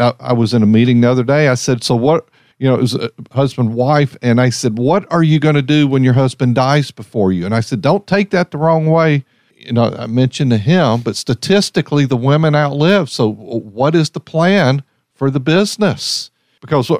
I, 0.00 0.14
I 0.20 0.32
was 0.32 0.54
in 0.54 0.62
a 0.62 0.66
meeting 0.66 1.00
the 1.00 1.10
other 1.10 1.24
day. 1.24 1.48
I 1.48 1.54
said, 1.54 1.82
So 1.82 1.94
what? 1.96 2.28
You 2.58 2.68
know, 2.68 2.74
it 2.74 2.80
was 2.80 2.94
a 2.94 3.10
husband, 3.32 3.74
wife. 3.74 4.16
And 4.22 4.40
I 4.40 4.50
said, 4.50 4.78
What 4.78 5.10
are 5.12 5.22
you 5.22 5.38
going 5.38 5.56
to 5.56 5.62
do 5.62 5.86
when 5.86 6.04
your 6.04 6.14
husband 6.14 6.54
dies 6.54 6.90
before 6.90 7.32
you? 7.32 7.44
And 7.44 7.54
I 7.54 7.60
said, 7.60 7.80
Don't 7.80 8.06
take 8.06 8.30
that 8.30 8.50
the 8.50 8.58
wrong 8.58 8.86
way. 8.86 9.24
You 9.56 9.72
know, 9.72 9.94
I 9.98 10.06
mentioned 10.06 10.50
to 10.50 10.58
him, 10.58 11.00
but 11.00 11.16
statistically, 11.16 12.04
the 12.04 12.16
women 12.16 12.54
outlive. 12.54 13.10
So, 13.10 13.32
what 13.32 13.94
is 13.94 14.10
the 14.10 14.20
plan 14.20 14.82
for 15.14 15.30
the 15.30 15.40
business? 15.40 16.30
Because 16.60 16.90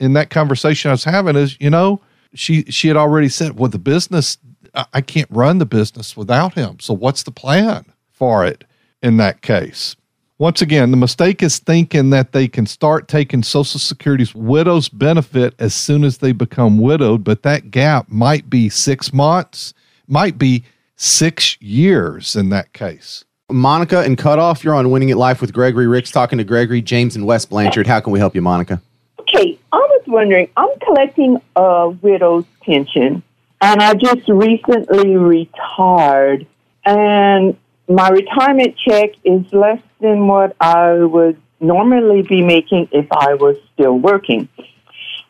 in 0.00 0.14
that 0.14 0.30
conversation 0.30 0.90
I 0.90 0.94
was 0.94 1.04
having, 1.04 1.36
is, 1.36 1.56
you 1.60 1.70
know, 1.70 2.00
she 2.34 2.64
she 2.64 2.88
had 2.88 2.96
already 2.96 3.28
said, 3.28 3.58
well, 3.58 3.70
the 3.70 3.78
business 3.78 4.38
I 4.92 5.00
can't 5.00 5.30
run 5.30 5.58
the 5.58 5.66
business 5.66 6.16
without 6.16 6.54
him. 6.54 6.80
So 6.80 6.94
what's 6.94 7.22
the 7.22 7.30
plan 7.30 7.86
for 8.10 8.44
it 8.44 8.64
in 9.02 9.16
that 9.16 9.40
case? 9.42 9.96
Once 10.38 10.60
again, 10.60 10.90
the 10.90 10.98
mistake 10.98 11.42
is 11.42 11.58
thinking 11.58 12.10
that 12.10 12.32
they 12.32 12.46
can 12.46 12.66
start 12.66 13.08
taking 13.08 13.42
Social 13.42 13.80
Security's 13.80 14.34
widow's 14.34 14.86
benefit 14.86 15.54
as 15.58 15.74
soon 15.74 16.04
as 16.04 16.18
they 16.18 16.32
become 16.32 16.76
widowed, 16.76 17.24
but 17.24 17.42
that 17.42 17.70
gap 17.70 18.06
might 18.10 18.50
be 18.50 18.68
six 18.68 19.14
months, 19.14 19.72
might 20.08 20.36
be 20.36 20.62
six 20.96 21.56
years 21.62 22.36
in 22.36 22.50
that 22.50 22.74
case. 22.74 23.24
Monica 23.50 24.00
and 24.00 24.18
Cut 24.18 24.38
Off, 24.38 24.62
you're 24.62 24.74
on 24.74 24.90
Winning 24.90 25.10
at 25.10 25.16
Life 25.16 25.40
with 25.40 25.54
Gregory 25.54 25.86
Ricks, 25.86 26.10
talking 26.10 26.36
to 26.36 26.44
Gregory, 26.44 26.82
James, 26.82 27.16
and 27.16 27.24
Wes 27.24 27.46
Blanchard. 27.46 27.86
How 27.86 28.00
can 28.00 28.12
we 28.12 28.18
help 28.18 28.34
you, 28.34 28.42
Monica? 28.42 28.82
Okay, 29.20 29.58
I 29.72 29.76
was 29.78 30.02
wondering, 30.06 30.50
I'm 30.58 30.78
collecting 30.80 31.40
a 31.54 31.88
widow's 32.02 32.44
pension, 32.60 33.22
and 33.62 33.80
I 33.80 33.94
just 33.94 34.28
recently 34.28 35.16
retired, 35.16 36.46
and 36.84 37.56
my 37.88 38.10
retirement 38.10 38.76
check 38.76 39.12
is 39.24 39.50
less 39.54 39.80
than 40.00 40.26
what 40.26 40.56
I 40.60 40.92
would 40.92 41.40
normally 41.60 42.22
be 42.22 42.42
making 42.42 42.88
if 42.92 43.06
I 43.10 43.34
was 43.34 43.56
still 43.74 43.98
working. 43.98 44.48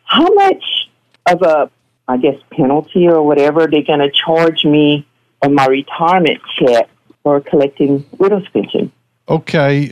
How 0.03 0.27
much 0.33 0.89
of 1.25 1.41
a, 1.41 1.69
I 2.07 2.17
guess, 2.17 2.35
penalty 2.51 3.07
or 3.07 3.21
whatever 3.23 3.67
they're 3.67 3.83
going 3.83 3.99
to 3.99 4.11
charge 4.11 4.65
me 4.65 5.05
on 5.41 5.53
my 5.53 5.65
retirement 5.65 6.41
check 6.57 6.89
for 7.23 7.41
collecting 7.41 8.05
widow's 8.17 8.47
pension? 8.49 8.91
Okay. 9.29 9.87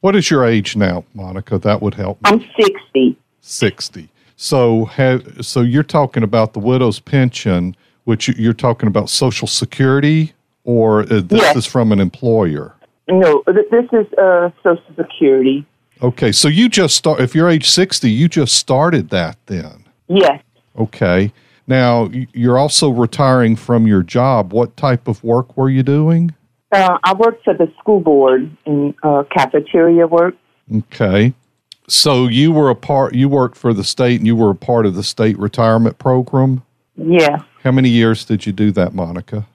What 0.00 0.14
is 0.14 0.30
your 0.30 0.44
age 0.44 0.76
now, 0.76 1.04
Monica? 1.14 1.58
That 1.58 1.82
would 1.82 1.94
help. 1.94 2.22
Me. 2.22 2.30
I'm 2.30 2.40
60. 2.56 3.16
60. 3.40 4.08
So 4.36 4.86
have, 4.86 5.44
so 5.44 5.60
you're 5.60 5.82
talking 5.82 6.22
about 6.22 6.52
the 6.52 6.60
widow's 6.60 7.00
pension, 7.00 7.76
which 8.04 8.28
you're 8.28 8.52
talking 8.54 8.86
about 8.86 9.10
Social 9.10 9.48
Security, 9.48 10.32
or 10.64 11.00
uh, 11.02 11.20
this 11.20 11.40
yes. 11.40 11.56
is 11.56 11.66
from 11.66 11.92
an 11.92 12.00
employer? 12.00 12.74
No, 13.10 13.42
this 13.46 13.86
is 13.92 14.06
uh, 14.18 14.50
Social 14.62 14.84
Security. 14.96 15.66
Okay, 16.02 16.32
so 16.32 16.48
you 16.48 16.68
just 16.68 16.96
start. 16.96 17.20
If 17.20 17.34
you're 17.34 17.48
age 17.48 17.68
60, 17.68 18.10
you 18.10 18.28
just 18.28 18.54
started 18.54 19.10
that 19.10 19.36
then. 19.46 19.84
Yes. 20.08 20.42
Okay. 20.78 21.32
Now 21.66 22.10
you're 22.32 22.58
also 22.58 22.90
retiring 22.90 23.54
from 23.54 23.86
your 23.86 24.02
job. 24.02 24.52
What 24.52 24.76
type 24.76 25.06
of 25.06 25.22
work 25.22 25.56
were 25.56 25.68
you 25.68 25.82
doing? 25.82 26.34
Uh, 26.72 26.98
I 27.04 27.14
worked 27.14 27.44
for 27.44 27.54
the 27.54 27.70
school 27.78 28.00
board 28.00 28.50
in 28.64 28.94
uh, 29.02 29.24
cafeteria 29.30 30.06
work. 30.06 30.34
Okay. 30.74 31.34
So 31.88 32.28
you 32.28 32.52
were 32.52 32.70
a 32.70 32.74
part. 32.74 33.14
You 33.14 33.28
worked 33.28 33.56
for 33.56 33.74
the 33.74 33.84
state, 33.84 34.20
and 34.20 34.26
you 34.26 34.36
were 34.36 34.50
a 34.50 34.54
part 34.54 34.86
of 34.86 34.94
the 34.94 35.02
state 35.02 35.38
retirement 35.38 35.98
program. 35.98 36.62
Yeah. 36.96 37.42
How 37.62 37.72
many 37.72 37.88
years 37.88 38.24
did 38.24 38.46
you 38.46 38.52
do 38.52 38.70
that, 38.72 38.94
Monica? 38.94 39.46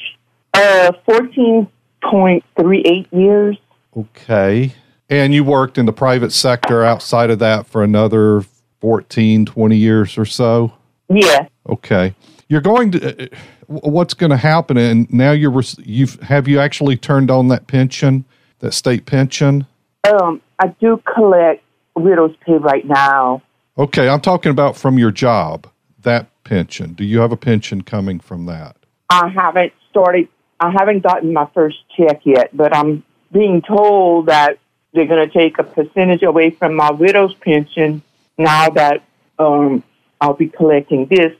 Uh, 0.53 0.91
fourteen 1.05 1.67
point 2.09 2.43
three 2.59 2.81
eight 2.85 3.07
years. 3.11 3.57
Okay. 3.95 4.73
And 5.09 5.33
you 5.33 5.43
worked 5.43 5.77
in 5.77 5.85
the 5.85 5.93
private 5.93 6.31
sector 6.31 6.83
outside 6.83 7.29
of 7.29 7.39
that 7.39 7.67
for 7.67 7.83
another 7.83 8.43
14, 8.81 9.45
20 9.45 9.77
years 9.77 10.17
or 10.17 10.25
so? 10.25 10.73
Yeah. 11.09 11.47
Okay. 11.69 12.15
You're 12.49 12.61
going 12.61 12.91
to, 12.91 13.23
uh, 13.23 13.37
what's 13.67 14.13
going 14.13 14.31
to 14.31 14.37
happen? 14.37 14.77
And 14.77 15.11
now 15.11 15.31
you're, 15.31 15.61
you've, 15.79 16.19
have 16.21 16.47
you 16.47 16.59
actually 16.59 16.97
turned 16.97 17.29
on 17.29 17.47
that 17.49 17.67
pension, 17.67 18.25
that 18.59 18.73
state 18.73 19.05
pension? 19.05 19.65
Um, 20.03 20.41
I 20.59 20.67
do 20.79 21.01
collect 21.13 21.63
widow's 21.95 22.35
pay 22.45 22.57
right 22.57 22.85
now. 22.85 23.41
Okay, 23.77 24.07
I'm 24.07 24.21
talking 24.21 24.51
about 24.51 24.77
from 24.77 24.97
your 24.97 25.11
job, 25.11 25.67
that 26.01 26.27
pension. 26.43 26.93
Do 26.93 27.03
you 27.03 27.19
have 27.19 27.31
a 27.31 27.37
pension 27.37 27.81
coming 27.81 28.19
from 28.19 28.45
that? 28.45 28.77
I 29.09 29.27
haven't 29.29 29.73
started, 29.89 30.27
I 30.59 30.71
haven't 30.71 31.01
gotten 31.03 31.33
my 31.33 31.47
first 31.53 31.77
check 31.95 32.21
yet, 32.25 32.55
but 32.55 32.75
I'm 32.75 33.03
being 33.31 33.61
told 33.61 34.27
that 34.27 34.59
they're 34.93 35.05
going 35.05 35.27
to 35.27 35.33
take 35.33 35.59
a 35.59 35.63
percentage 35.63 36.23
away 36.23 36.51
from 36.51 36.75
my 36.75 36.91
widow's 36.91 37.33
pension 37.35 38.01
now 38.37 38.69
that 38.69 39.03
um, 39.37 39.83
I'll 40.21 40.33
be 40.33 40.47
collecting 40.47 41.07
this, 41.07 41.33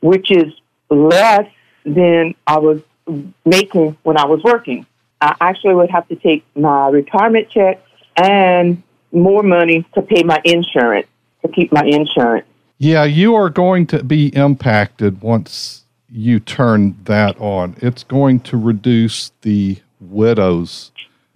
which 0.00 0.30
is 0.30 0.52
less 0.90 1.50
than 1.84 2.34
I 2.46 2.58
was 2.58 2.82
making 3.44 3.96
when 4.02 4.18
I 4.18 4.26
was 4.26 4.42
working. 4.42 4.86
I 5.20 5.34
actually 5.40 5.74
would 5.74 5.90
have 5.90 6.06
to 6.08 6.16
take 6.16 6.44
my 6.54 6.88
retirement 6.88 7.50
check 7.50 7.82
and 8.16 8.82
more 9.10 9.42
money 9.42 9.86
to 9.94 10.02
pay 10.02 10.22
my 10.22 10.40
insurance, 10.44 11.08
to 11.42 11.48
keep 11.48 11.72
my 11.72 11.84
insurance. 11.84 12.46
Yeah, 12.76 13.04
you 13.04 13.34
are 13.34 13.50
going 13.50 13.86
to 13.88 14.04
be 14.04 14.28
impacted 14.36 15.22
once 15.22 15.84
you 16.10 16.40
turn 16.40 16.96
that 17.04 17.38
on. 17.40 17.76
It's 17.80 18.04
going 18.04 18.40
to 18.40 18.56
reduce 18.56 19.32
the 19.42 19.78
widow's 20.00 20.90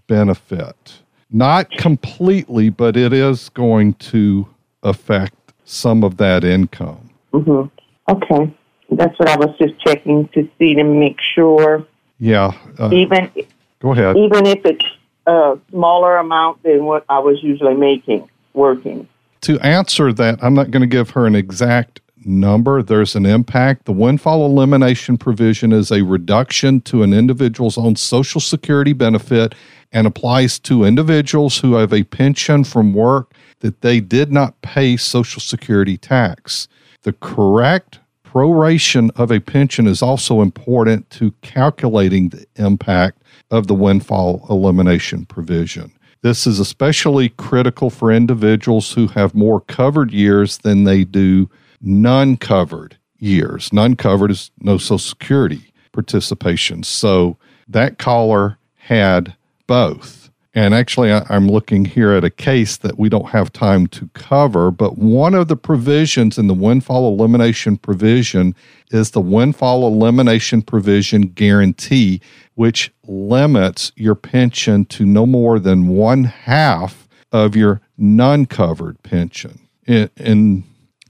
benefit. 0.07 0.93
Not 1.31 1.69
completely, 1.71 2.69
but 2.69 2.95
it 2.95 3.13
is 3.13 3.49
going 3.49 3.93
to 3.95 4.47
affect 4.83 5.53
some 5.65 6.03
of 6.03 6.17
that 6.17 6.43
income. 6.43 7.09
Mm-hmm. 7.33 7.67
Okay. 8.11 8.53
That's 8.91 9.17
what 9.17 9.29
I 9.29 9.37
was 9.37 9.55
just 9.57 9.79
checking 9.79 10.27
to 10.29 10.47
see 10.59 10.75
to 10.75 10.83
make 10.83 11.17
sure. 11.19 11.85
Yeah. 12.19 12.51
Uh, 12.77 12.91
even 12.93 13.31
go 13.79 13.93
ahead. 13.93 14.17
Even 14.17 14.45
if 14.45 14.63
it's 14.65 14.85
a 15.25 15.57
smaller 15.71 16.17
amount 16.17 16.61
than 16.63 16.85
what 16.85 17.05
I 17.09 17.19
was 17.19 17.41
usually 17.41 17.75
making 17.75 18.29
working. 18.53 19.07
to 19.41 19.59
answer 19.59 20.13
that, 20.13 20.37
I'm 20.43 20.53
not 20.53 20.69
going 20.69 20.81
to 20.81 20.87
give 20.87 21.11
her 21.11 21.25
an 21.25 21.35
exact 21.35 22.01
number. 22.25 22.81
There's 22.81 23.15
an 23.15 23.25
impact. 23.25 23.85
The 23.85 23.91
windfall 23.91 24.45
elimination 24.45 25.17
provision 25.17 25.71
is 25.71 25.91
a 25.91 26.03
reduction 26.03 26.81
to 26.81 27.03
an 27.03 27.13
individual's 27.13 27.77
own 27.77 27.95
Social 27.95 28.41
Security 28.41 28.93
benefit 28.93 29.55
and 29.91 30.07
applies 30.07 30.59
to 30.59 30.83
individuals 30.83 31.59
who 31.59 31.75
have 31.75 31.93
a 31.93 32.03
pension 32.03 32.63
from 32.63 32.93
work 32.93 33.33
that 33.59 33.81
they 33.81 33.99
did 33.99 34.31
not 34.31 34.61
pay 34.61 34.97
Social 34.97 35.39
Security 35.39 35.97
tax. 35.97 36.67
The 37.03 37.13
correct 37.13 37.99
proration 38.25 39.11
of 39.15 39.31
a 39.31 39.39
pension 39.39 39.85
is 39.85 40.01
also 40.01 40.41
important 40.41 41.09
to 41.11 41.31
calculating 41.41 42.29
the 42.29 42.45
impact 42.55 43.21
of 43.51 43.67
the 43.67 43.75
windfall 43.75 44.45
elimination 44.49 45.25
provision. 45.25 45.91
This 46.23 46.47
is 46.47 46.59
especially 46.59 47.29
critical 47.29 47.89
for 47.89 48.11
individuals 48.11 48.93
who 48.93 49.07
have 49.07 49.35
more 49.35 49.59
covered 49.59 50.11
years 50.11 50.57
than 50.59 50.85
they 50.85 51.03
do 51.03 51.49
non 51.83 52.37
covered 52.37 52.97
years. 53.19 53.71
Non 53.71 53.95
covered 53.95 54.31
is 54.31 54.49
no 54.61 54.77
Social 54.77 54.97
Security 54.97 55.73
participation. 55.91 56.81
So 56.83 57.37
that 57.67 57.99
caller 57.99 58.57
had 58.75 59.35
both. 59.67 60.23
And 60.55 60.75
actually, 60.75 61.11
I'm 61.11 61.47
looking 61.47 61.83
here 61.83 62.11
at 62.11 62.23
a 62.23 62.29
case 62.29 62.77
that 62.77 62.99
we 62.99 63.09
don't 63.09 63.29
have 63.29 63.51
time 63.51 63.87
to 63.87 64.07
cover, 64.13 64.69
but 64.69 64.99
one 64.99 65.33
of 65.33 65.47
the 65.47 65.55
provisions 65.55 66.37
in 66.37 66.45
the 66.45 66.53
windfall 66.53 67.11
elimination 67.11 67.75
provision 67.75 68.53
is 68.91 69.11
the 69.11 69.21
windfall 69.21 69.87
elimination 69.87 70.61
provision 70.61 71.23
guarantee, 71.23 72.21
which 72.53 72.93
limits 73.07 73.91
your 73.95 74.13
pension 74.13 74.85
to 74.85 75.07
no 75.07 75.25
more 75.25 75.57
than 75.57 75.87
one 75.87 76.25
half 76.25 77.07
of 77.31 77.55
your 77.55 77.81
non 77.97 78.45
covered 78.45 79.01
pension. 79.01 79.59
And 79.87 80.63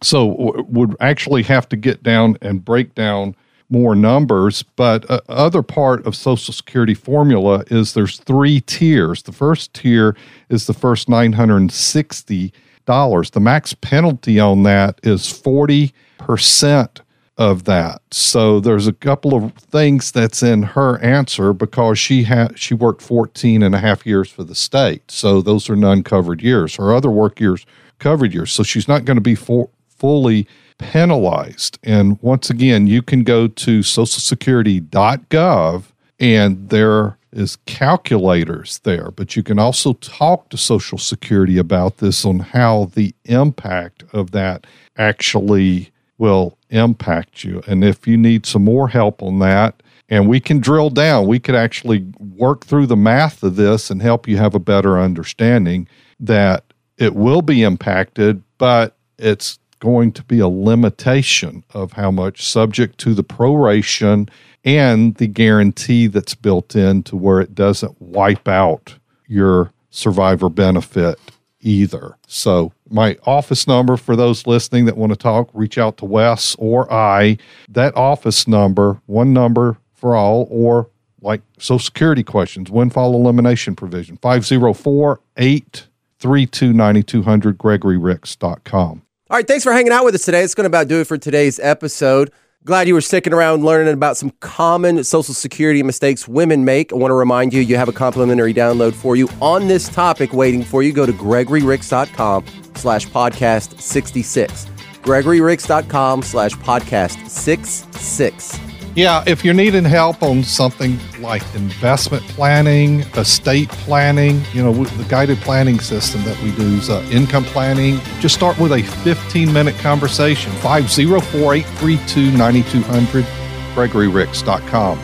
so 0.04 0.64
would 0.68 0.96
actually 1.00 1.44
have 1.44 1.68
to 1.70 1.76
get 1.76 2.04
down 2.04 2.38
and 2.42 2.64
break 2.64 2.96
down 2.96 3.36
more 3.70 3.96
numbers, 3.96 4.64
but 4.76 5.10
uh, 5.10 5.22
other 5.30 5.64
part 5.64 6.06
of 6.06 6.16
Social 6.16 6.54
Security 6.54 6.94
formula 6.94 7.64
is 7.72 7.94
there's 7.94 8.20
three 8.20 8.62
tiers. 8.62 9.24
The 9.24 9.32
first 9.32 9.74
tier 9.74 10.16
is 10.50 10.68
the 10.68 10.74
first 10.74 11.10
nine 11.10 11.34
hundred 11.34 11.58
and 11.58 11.72
sixty 11.72 12.54
dollars. 12.86 13.32
The 13.32 13.40
max 13.40 13.74
penalty 13.74 14.40
on 14.40 14.64
that 14.64 15.00
is 15.04 15.28
forty 15.28 15.94
percent 16.20 17.02
of 17.38 17.64
that. 17.64 18.02
So 18.12 18.60
there's 18.60 18.86
a 18.86 18.94
couple 18.94 19.34
of 19.34 19.54
things 19.56 20.12
that's 20.12 20.44
in 20.44 20.62
her 20.62 21.00
answer 21.00 21.52
because 21.52 21.98
she 21.98 22.24
had 22.24 22.60
she 22.60 22.76
worked 22.76 23.02
14 23.02 23.64
and 23.64 23.74
a 23.74 23.80
half 23.80 24.06
years 24.06 24.30
for 24.30 24.44
the 24.44 24.54
state. 24.54 25.10
So 25.10 25.42
those 25.42 25.68
are 25.70 25.76
non-covered 25.76 26.44
years. 26.44 26.76
Her 26.76 26.94
other 26.94 27.10
work 27.10 27.40
years 27.40 27.66
covered 27.98 28.34
years. 28.34 28.52
So 28.52 28.62
she's 28.62 28.88
not 28.88 29.06
going 29.06 29.18
to 29.18 29.22
be 29.22 29.34
for, 29.36 29.70
fully 30.04 30.46
penalized. 30.80 31.80
And 31.82 32.22
once 32.22 32.50
again, 32.50 32.88
you 32.88 33.02
can 33.02 33.24
go 33.24 33.48
to 33.48 33.80
socialsecurity.gov 33.80 35.84
and 36.20 36.70
there 36.70 37.18
is 37.32 37.56
calculators 37.66 38.80
there, 38.80 39.12
but 39.12 39.38
you 39.38 39.44
can 39.44 39.60
also 39.60 39.94
talk 39.94 40.50
to 40.50 40.58
Social 40.58 40.98
Security 40.98 41.58
about 41.58 42.00
this 42.00 42.26
on 42.26 42.40
how 42.40 42.92
the 42.96 43.16
impact 43.24 44.04
of 44.12 44.32
that 44.32 44.68
actually 44.98 45.90
will 46.18 46.58
impact 46.70 47.46
you. 47.46 47.64
And 47.66 47.82
if 47.82 48.06
you 48.06 48.18
need 48.18 48.46
some 48.46 48.66
more 48.66 48.90
help 48.90 49.24
on 49.24 49.40
that, 49.40 49.82
and 50.10 50.28
we 50.28 50.42
can 50.42 50.60
drill 50.60 50.90
down, 50.90 51.28
we 51.28 51.40
could 51.40 51.56
actually 51.56 52.06
work 52.20 52.66
through 52.66 52.88
the 52.88 52.98
math 52.98 53.42
of 53.42 53.56
this 53.56 53.90
and 53.90 54.02
help 54.02 54.28
you 54.28 54.36
have 54.36 54.54
a 54.54 54.60
better 54.60 55.00
understanding 55.00 55.88
that 56.20 56.66
it 56.98 57.16
will 57.16 57.42
be 57.42 57.64
impacted, 57.64 58.44
but 58.58 58.98
it's 59.18 59.60
going 59.84 60.14
to 60.14 60.24
be 60.24 60.40
a 60.40 60.48
limitation 60.48 61.62
of 61.74 61.92
how 61.92 62.10
much, 62.10 62.48
subject 62.48 62.98
to 62.98 63.14
the 63.14 63.24
proration 63.24 64.30
and 64.64 65.16
the 65.16 65.28
guarantee 65.28 66.08
that's 66.08 66.36
built 66.36 66.74
in 66.74 67.04
to 67.04 67.18
where 67.18 67.42
it 67.42 67.54
doesn't 67.54 68.02
wipe 68.02 68.48
out 68.48 68.96
your 69.28 69.74
survivor 69.90 70.48
benefit 70.48 71.20
either. 71.60 72.16
So, 72.28 72.72
my 72.90 73.18
office 73.26 73.68
number 73.68 73.98
for 73.98 74.16
those 74.16 74.48
listening 74.48 74.86
that 74.86 74.96
want 74.96 75.12
to 75.12 75.18
talk, 75.18 75.50
reach 75.52 75.78
out 75.78 75.98
to 75.98 76.06
Wes 76.06 76.56
or 76.58 76.92
I. 76.92 77.38
That 77.68 77.94
office 77.98 78.48
number, 78.48 79.02
one 79.08 79.34
number 79.34 79.78
for 79.94 80.16
all, 80.16 80.48
or 80.50 80.90
like 81.22 81.42
Social 81.58 81.80
Security 81.80 82.24
questions, 82.24 82.72
windfall 82.72 83.16
elimination 83.16 83.76
provision, 83.76 84.16
504 84.22 85.20
832 85.36 86.72
9200, 86.72 87.58
gregoryricks.com. 87.58 89.03
All 89.34 89.38
right, 89.38 89.48
thanks 89.48 89.64
for 89.64 89.74
hanging 89.74 89.92
out 89.92 90.06
with 90.06 90.14
us 90.14 90.26
today. 90.26 90.44
It's 90.44 90.54
going 90.54 90.66
to 90.66 90.68
about 90.68 90.88
do 90.88 91.02
it 91.02 91.08
for 91.08 91.18
today's 91.18 91.60
episode. 91.60 92.32
Glad 92.66 92.88
you 92.88 92.94
were 92.94 93.02
sticking 93.02 93.34
around 93.34 93.66
learning 93.66 93.92
about 93.92 94.16
some 94.16 94.30
common 94.42 95.04
Social 95.04 95.34
Security 95.34 95.82
mistakes 95.82 96.28
women 96.28 96.66
make. 96.66 96.94
I 96.94 96.98
want 96.98 97.10
to 97.10 97.16
remind 97.16 97.52
you, 97.52 97.60
you 97.62 97.76
have 97.76 97.90
a 97.90 97.94
complimentary 97.94 98.54
download 98.54 98.94
for 98.94 99.16
you 99.16 99.28
on 99.42 99.68
this 99.68 99.90
topic 99.90 100.34
waiting 100.34 100.64
for 100.64 100.84
you. 100.84 100.94
Go 100.94 101.08
to 101.08 101.14
gregoryricks.com 101.14 102.46
slash 102.76 103.08
podcast 103.08 103.82
66. 103.82 104.68
gregoryricks.com 105.02 106.22
slash 106.22 106.52
podcast 106.52 107.28
66. 107.28 108.73
Yeah, 108.96 109.24
if 109.26 109.44
you're 109.44 109.56
needing 109.56 109.86
help 109.86 110.22
on 110.22 110.44
something 110.44 111.00
like 111.20 111.42
investment 111.56 112.22
planning, 112.28 113.00
estate 113.18 113.70
planning, 113.70 114.44
you 114.54 114.62
know, 114.62 114.72
the 114.72 115.04
guided 115.06 115.40
planning 115.40 115.80
system 115.80 116.24
that 116.26 116.40
we 116.44 116.52
do 116.52 116.76
is 116.76 116.92
uh, 116.92 117.04
income 117.12 117.44
planning. 117.44 118.00
Just 118.20 118.36
start 118.36 118.60
with 118.60 118.72
a 118.72 118.84
15 118.84 119.52
minute 119.52 119.76
conversation. 119.78 120.52
504 120.58 121.56
832 121.56 122.38
9200, 122.38 123.26
gregoryricks.com. 123.74 125.00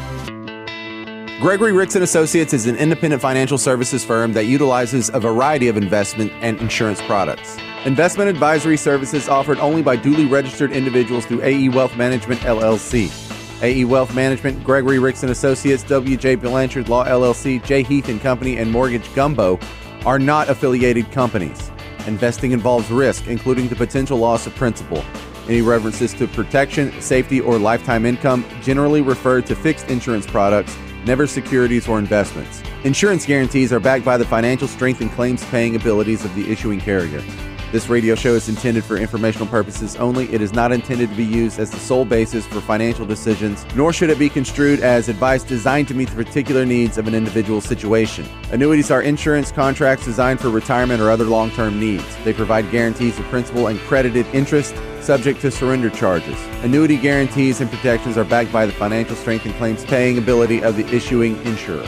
Gregory 1.41 1.71
Ricks 1.71 1.95
and 1.95 2.03
Associates 2.03 2.53
is 2.53 2.67
an 2.67 2.75
independent 2.75 3.21
financial 3.21 3.57
services 3.57 4.05
firm 4.05 4.33
that 4.33 4.45
utilizes 4.45 5.09
a 5.15 5.19
variety 5.19 5.67
of 5.67 5.77
investment 5.77 6.31
and 6.41 6.59
insurance 6.59 7.01
products. 7.03 7.57
Investment 7.85 8.29
advisory 8.29 8.77
services 8.77 9.27
offered 9.27 9.57
only 9.57 9.81
by 9.81 9.95
duly 9.95 10.25
registered 10.25 10.73
individuals 10.73 11.25
through 11.25 11.41
AE 11.41 11.69
Wealth 11.69 11.95
Management 11.97 12.41
LLC. 12.41 13.28
AE 13.61 13.85
Wealth 13.85 14.15
Management, 14.15 14.63
Gregory 14.63 14.99
Ricks 14.99 15.23
and 15.23 15.31
Associates, 15.31 15.83
WJ 15.83 16.41
Blanchard 16.41 16.87
Law 16.87 17.05
LLC, 17.05 17.63
J 17.65 17.83
Heath 17.83 18.07
and 18.07 18.21
Company, 18.21 18.57
and 18.57 18.71
Mortgage 18.71 19.13
Gumbo 19.13 19.59
are 20.05 20.19
not 20.19 20.47
affiliated 20.49 21.11
companies. 21.11 21.69
Investing 22.07 22.53
involves 22.53 22.89
risk, 22.89 23.27
including 23.27 23.67
the 23.67 23.75
potential 23.75 24.17
loss 24.17 24.47
of 24.47 24.55
principal. 24.55 25.03
Any 25.47 25.61
references 25.61 26.13
to 26.13 26.27
protection, 26.27 27.01
safety, 27.01 27.41
or 27.41 27.57
lifetime 27.57 28.05
income 28.05 28.45
generally 28.61 29.01
refer 29.01 29.41
to 29.41 29.55
fixed 29.55 29.89
insurance 29.89 30.25
products, 30.25 30.77
never 31.05 31.27
securities 31.27 31.87
or 31.87 31.99
investments. 31.99 32.63
Insurance 32.85 33.25
guarantees 33.25 33.73
are 33.73 33.79
backed 33.79 34.05
by 34.05 34.15
the 34.15 34.25
financial 34.25 34.67
strength 34.67 35.01
and 35.01 35.11
claims 35.11 35.43
paying 35.45 35.75
abilities 35.75 36.23
of 36.23 36.33
the 36.35 36.49
issuing 36.49 36.79
carrier. 36.79 37.21
This 37.71 37.87
radio 37.87 38.15
show 38.15 38.33
is 38.33 38.49
intended 38.49 38.83
for 38.83 38.97
informational 38.97 39.47
purposes 39.47 39.95
only. 39.97 40.27
It 40.33 40.41
is 40.41 40.53
not 40.53 40.71
intended 40.71 41.11
to 41.11 41.15
be 41.15 41.23
used 41.23 41.59
as 41.59 41.69
the 41.69 41.77
sole 41.77 42.03
basis 42.03 42.43
for 42.47 42.61
financial 42.61 43.05
decisions, 43.05 43.63
nor 43.75 43.93
should 43.93 44.09
it 44.09 44.17
be 44.17 44.27
construed 44.27 44.79
as 44.79 45.07
advice 45.07 45.43
designed 45.43 45.87
to 45.89 45.93
meet 45.93 46.09
the 46.09 46.15
particular 46.15 46.65
needs 46.65 46.97
of 46.97 47.07
an 47.07 47.13
individual 47.13 47.61
situation. 47.61 48.27
Annuities 48.51 48.89
are 48.89 49.03
insurance 49.03 49.51
contracts 49.51 50.03
designed 50.03 50.39
for 50.39 50.49
retirement 50.49 50.99
or 50.99 51.11
other 51.11 51.25
long 51.25 51.51
term 51.51 51.79
needs. 51.79 52.03
They 52.23 52.33
provide 52.33 52.71
guarantees 52.71 53.19
of 53.19 53.25
principal 53.25 53.67
and 53.67 53.79
credited 53.81 54.25
interest 54.33 54.73
subject 54.99 55.39
to 55.41 55.51
surrender 55.51 55.91
charges. 55.91 56.39
Annuity 56.63 56.97
guarantees 56.97 57.61
and 57.61 57.69
protections 57.69 58.17
are 58.17 58.25
backed 58.25 58.51
by 58.51 58.65
the 58.65 58.71
financial 58.71 59.15
strength 59.15 59.45
and 59.45 59.53
claims 59.55 59.85
paying 59.85 60.17
ability 60.17 60.63
of 60.63 60.75
the 60.75 60.87
issuing 60.87 61.39
insurer. 61.45 61.87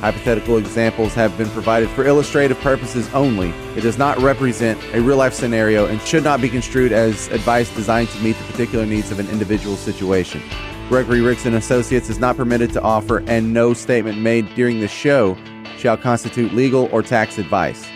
Hypothetical 0.00 0.56
examples 0.56 1.12
have 1.12 1.36
been 1.36 1.50
provided 1.50 1.90
for 1.90 2.06
illustrative 2.06 2.58
purposes 2.60 3.06
only. 3.12 3.50
It 3.76 3.82
does 3.82 3.98
not 3.98 4.16
represent 4.16 4.82
a 4.94 5.02
real 5.02 5.18
life 5.18 5.34
scenario 5.34 5.86
and 5.86 6.00
should 6.00 6.24
not 6.24 6.40
be 6.40 6.48
construed 6.48 6.90
as 6.90 7.28
advice 7.28 7.68
designed 7.74 8.08
to 8.08 8.18
meet 8.20 8.34
the 8.38 8.44
particular 8.44 8.86
needs 8.86 9.10
of 9.10 9.18
an 9.18 9.28
individual 9.28 9.76
situation. 9.76 10.42
Gregory 10.88 11.20
Ricks 11.20 11.44
and 11.44 11.54
Associates 11.54 12.08
is 12.08 12.18
not 12.18 12.38
permitted 12.38 12.72
to 12.72 12.80
offer, 12.80 13.22
and 13.26 13.52
no 13.52 13.74
statement 13.74 14.18
made 14.18 14.52
during 14.54 14.80
the 14.80 14.88
show 14.88 15.36
shall 15.76 15.98
constitute 15.98 16.54
legal 16.54 16.88
or 16.92 17.02
tax 17.02 17.36
advice. 17.36 17.86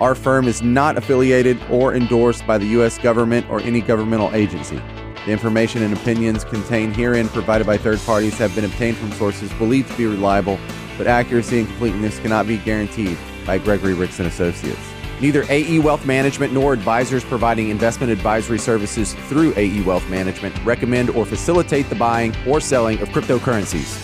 Our 0.00 0.16
firm 0.16 0.48
is 0.48 0.62
not 0.62 0.98
affiliated 0.98 1.60
or 1.70 1.94
endorsed 1.94 2.44
by 2.44 2.58
the 2.58 2.66
U.S. 2.66 2.98
government 2.98 3.48
or 3.48 3.60
any 3.60 3.80
governmental 3.80 4.34
agency. 4.34 4.82
The 5.26 5.30
information 5.30 5.84
and 5.84 5.96
opinions 5.96 6.42
contained 6.42 6.96
herein 6.96 7.28
provided 7.28 7.68
by 7.68 7.78
third 7.78 8.00
parties 8.00 8.36
have 8.38 8.52
been 8.56 8.64
obtained 8.64 8.96
from 8.96 9.12
sources 9.12 9.52
believed 9.52 9.88
to 9.92 9.96
be 9.96 10.06
reliable 10.06 10.58
but 11.02 11.10
accuracy 11.10 11.58
and 11.58 11.66
completeness 11.66 12.20
cannot 12.20 12.46
be 12.46 12.58
guaranteed 12.58 13.18
by 13.44 13.58
Gregory 13.58 13.92
Ricks 13.92 14.20
and 14.20 14.28
Associates. 14.28 14.78
Neither 15.20 15.44
AE 15.48 15.80
Wealth 15.80 16.06
Management 16.06 16.52
nor 16.52 16.72
advisors 16.72 17.24
providing 17.24 17.70
investment 17.70 18.12
advisory 18.12 18.60
services 18.60 19.14
through 19.28 19.52
AE 19.56 19.82
Wealth 19.82 20.08
Management 20.08 20.56
recommend 20.64 21.10
or 21.10 21.26
facilitate 21.26 21.88
the 21.88 21.96
buying 21.96 22.32
or 22.46 22.60
selling 22.60 23.00
of 23.00 23.08
cryptocurrencies. 23.08 23.98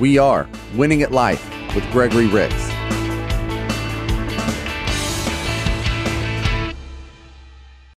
We 0.00 0.18
are 0.18 0.48
Winning 0.74 1.02
at 1.02 1.12
Life 1.12 1.48
with 1.72 1.88
Gregory 1.92 2.26
Ricks. 2.26 2.75